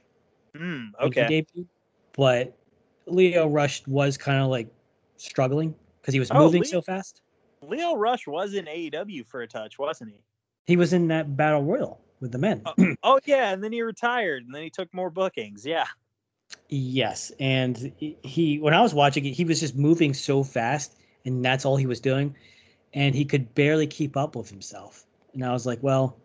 He 0.54 0.60
Okay. 1.02 1.46
debuted, 1.56 1.68
but 2.14 2.58
Lio 3.06 3.48
Rush 3.48 3.86
was 3.88 4.18
kind 4.18 4.42
of 4.42 4.50
like 4.50 4.68
struggling 5.18 5.74
because 6.02 6.14
he 6.14 6.20
was 6.20 6.30
Oh, 6.32 6.40
moving 6.40 6.62
Leo- 6.64 6.70
so 6.72 6.82
fast. 6.82 7.22
Lio 7.62 7.96
Rush 7.96 8.28
was 8.28 8.56
in 8.56 8.66
AEW 8.66 9.26
for 9.26 9.42
a 9.42 9.48
touch, 9.48 9.80
wasn't 9.80 10.12
he? 10.12 10.18
He 10.66 10.76
was 10.76 10.92
in 10.94 11.08
that 11.08 11.38
battle 11.38 11.64
royal 11.64 12.02
with 12.20 12.32
the 12.32 12.38
men. 12.38 12.62
Oh 13.04 13.20
yeah, 13.26 13.52
and 13.54 13.64
then 13.64 13.72
he 13.72 13.82
retired, 13.82 14.44
and 14.46 14.54
then 14.54 14.64
he 14.64 14.70
took 14.70 14.94
more 14.94 15.10
bookings. 15.10 15.66
Yeah. 15.66 15.86
Yes, 16.74 17.32
and 17.40 17.94
he- 17.98 18.18
he 18.24 18.60
when 18.60 18.74
I 18.74 18.82
was 18.82 18.94
watching 18.94 19.26
it, 19.26 19.32
he 19.32 19.46
was 19.46 19.60
just 19.60 19.76
moving 19.76 20.14
so 20.14 20.44
fast, 20.44 20.96
and 21.26 21.44
that's 21.44 21.66
all 21.66 21.78
he 21.78 21.86
was 21.86 22.00
doing, 22.00 22.36
and 22.94 23.16
he 23.16 23.26
could 23.26 23.54
barely 23.56 23.88
keep 23.88 24.18
up 24.18 24.36
with 24.36 24.50
himself. 24.50 25.06
And 25.34 25.46
I 25.46 25.52
was 25.52 25.66
like, 25.66 25.82
well, 25.82 26.18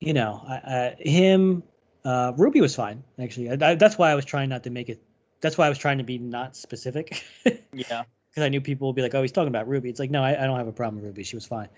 you 0.00 0.12
know, 0.12 0.42
I, 0.46 0.54
I, 0.54 0.96
him, 0.98 1.62
uh, 2.04 2.32
Ruby 2.36 2.60
was 2.60 2.74
fine 2.74 3.04
actually. 3.18 3.50
I, 3.50 3.74
that's 3.74 3.98
why 3.98 4.10
I 4.10 4.14
was 4.14 4.24
trying 4.24 4.48
not 4.48 4.64
to 4.64 4.70
make 4.70 4.88
it. 4.88 5.00
That's 5.40 5.56
why 5.58 5.66
I 5.66 5.68
was 5.68 5.78
trying 5.78 5.98
to 5.98 6.04
be 6.04 6.18
not 6.18 6.56
specific. 6.56 7.22
Yeah. 7.72 8.02
because 8.30 8.42
I 8.44 8.48
knew 8.48 8.60
people 8.60 8.88
would 8.88 8.96
be 8.96 9.02
like, 9.02 9.14
"Oh, 9.14 9.22
he's 9.22 9.32
talking 9.32 9.48
about 9.48 9.68
Ruby." 9.68 9.88
It's 9.88 10.00
like, 10.00 10.10
no, 10.10 10.22
I, 10.24 10.34
don't 10.34 10.58
have 10.58 10.66
a 10.66 10.72
problem 10.72 10.96
with 10.96 11.04
Ruby. 11.04 11.22
She 11.22 11.36
was 11.36 11.46
fine. 11.46 11.68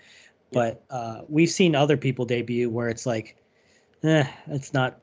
But 0.51 0.83
uh, 0.89 1.21
we've 1.27 1.49
seen 1.49 1.75
other 1.75 1.97
people 1.97 2.25
debut 2.25 2.69
where 2.69 2.89
it's 2.89 3.05
like, 3.05 3.37
eh, 4.03 4.25
it's 4.47 4.73
not, 4.73 4.99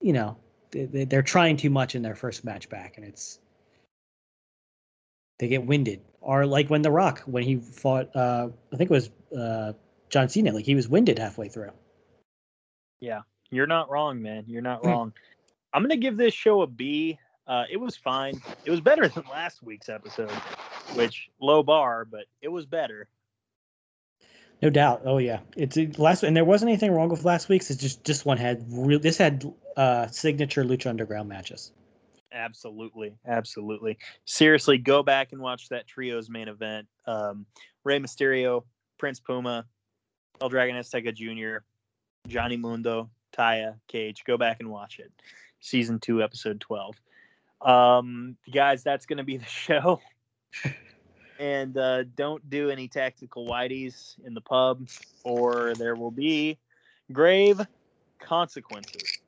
you 0.00 0.12
know, 0.12 0.36
they, 0.70 0.84
they- 0.86 1.04
they're 1.04 1.22
trying 1.22 1.56
too 1.56 1.70
much 1.70 1.94
in 1.94 2.02
their 2.02 2.14
first 2.14 2.44
match 2.44 2.68
back, 2.68 2.96
and 2.96 3.06
it's 3.06 3.38
they 5.38 5.48
get 5.48 5.64
winded. 5.64 6.00
Or 6.20 6.44
like 6.46 6.68
when 6.68 6.82
The 6.82 6.90
Rock, 6.90 7.22
when 7.26 7.42
he 7.42 7.56
fought, 7.56 8.14
uh, 8.14 8.48
I 8.72 8.76
think 8.76 8.90
it 8.90 8.94
was 8.94 9.10
uh, 9.36 9.72
John 10.10 10.28
Cena, 10.28 10.52
like 10.52 10.66
he 10.66 10.74
was 10.74 10.88
winded 10.88 11.18
halfway 11.18 11.48
through. 11.48 11.70
Yeah, 13.00 13.22
you're 13.50 13.66
not 13.66 13.90
wrong, 13.90 14.20
man. 14.20 14.44
You're 14.46 14.60
not 14.62 14.80
Hmm. 14.82 14.88
wrong. 14.88 15.12
I'm 15.72 15.82
gonna 15.82 15.96
give 15.96 16.16
this 16.16 16.34
show 16.34 16.62
a 16.62 16.66
B. 16.66 17.18
Uh, 17.46 17.64
it 17.70 17.78
was 17.78 17.96
fine. 17.96 18.40
It 18.64 18.70
was 18.70 18.80
better 18.80 19.08
than 19.08 19.24
last 19.30 19.62
week's 19.62 19.88
episode, 19.88 20.30
which 20.94 21.30
low 21.40 21.62
bar, 21.62 22.04
but 22.04 22.26
it 22.42 22.48
was 22.48 22.66
better. 22.66 23.08
No 24.62 24.68
doubt. 24.68 25.00
Oh 25.06 25.16
yeah, 25.16 25.40
it's 25.56 25.78
it, 25.78 25.98
last 25.98 26.22
and 26.22 26.36
there 26.36 26.44
wasn't 26.44 26.68
anything 26.68 26.92
wrong 26.92 27.08
with 27.08 27.24
last 27.24 27.48
week's. 27.48 27.70
It's 27.70 27.80
just 27.80 28.04
this 28.04 28.26
one 28.26 28.36
had 28.36 28.62
real. 28.68 28.98
This 28.98 29.16
had 29.16 29.50
uh, 29.80 30.06
signature 30.08 30.62
Lucha 30.62 30.88
Underground 30.90 31.26
matches. 31.26 31.72
Absolutely, 32.32 33.16
absolutely. 33.26 33.96
Seriously, 34.26 34.76
go 34.76 35.02
back 35.02 35.32
and 35.32 35.40
watch 35.40 35.70
that 35.70 35.86
trios 35.86 36.28
main 36.28 36.48
event. 36.48 36.86
Um, 37.06 37.46
Rey 37.82 37.98
Mysterio, 37.98 38.64
Prince 38.98 39.20
Puma, 39.20 39.64
El 40.42 40.50
Dragon 40.50 40.76
Azteca 40.76 41.14
Jr., 41.14 41.64
Johnny 42.28 42.58
Mundo, 42.58 43.08
Taya, 43.32 43.76
Cage. 43.88 44.22
Go 44.26 44.36
back 44.36 44.60
and 44.60 44.70
watch 44.70 44.98
it. 44.98 45.10
Season 45.60 45.98
two, 45.98 46.22
episode 46.22 46.60
twelve. 46.60 46.94
Um, 47.62 48.36
guys, 48.52 48.82
that's 48.82 49.06
gonna 49.06 49.24
be 49.24 49.36
the 49.38 49.46
show. 49.46 49.98
and 51.38 51.78
uh, 51.78 52.04
don't 52.16 52.48
do 52.50 52.68
any 52.68 52.86
tactical 52.86 53.48
whiteys 53.48 54.14
in 54.26 54.34
the 54.34 54.42
pub, 54.42 54.86
or 55.24 55.72
there 55.78 55.94
will 55.94 56.10
be 56.10 56.58
grave 57.10 57.62
consequences. 58.20 59.19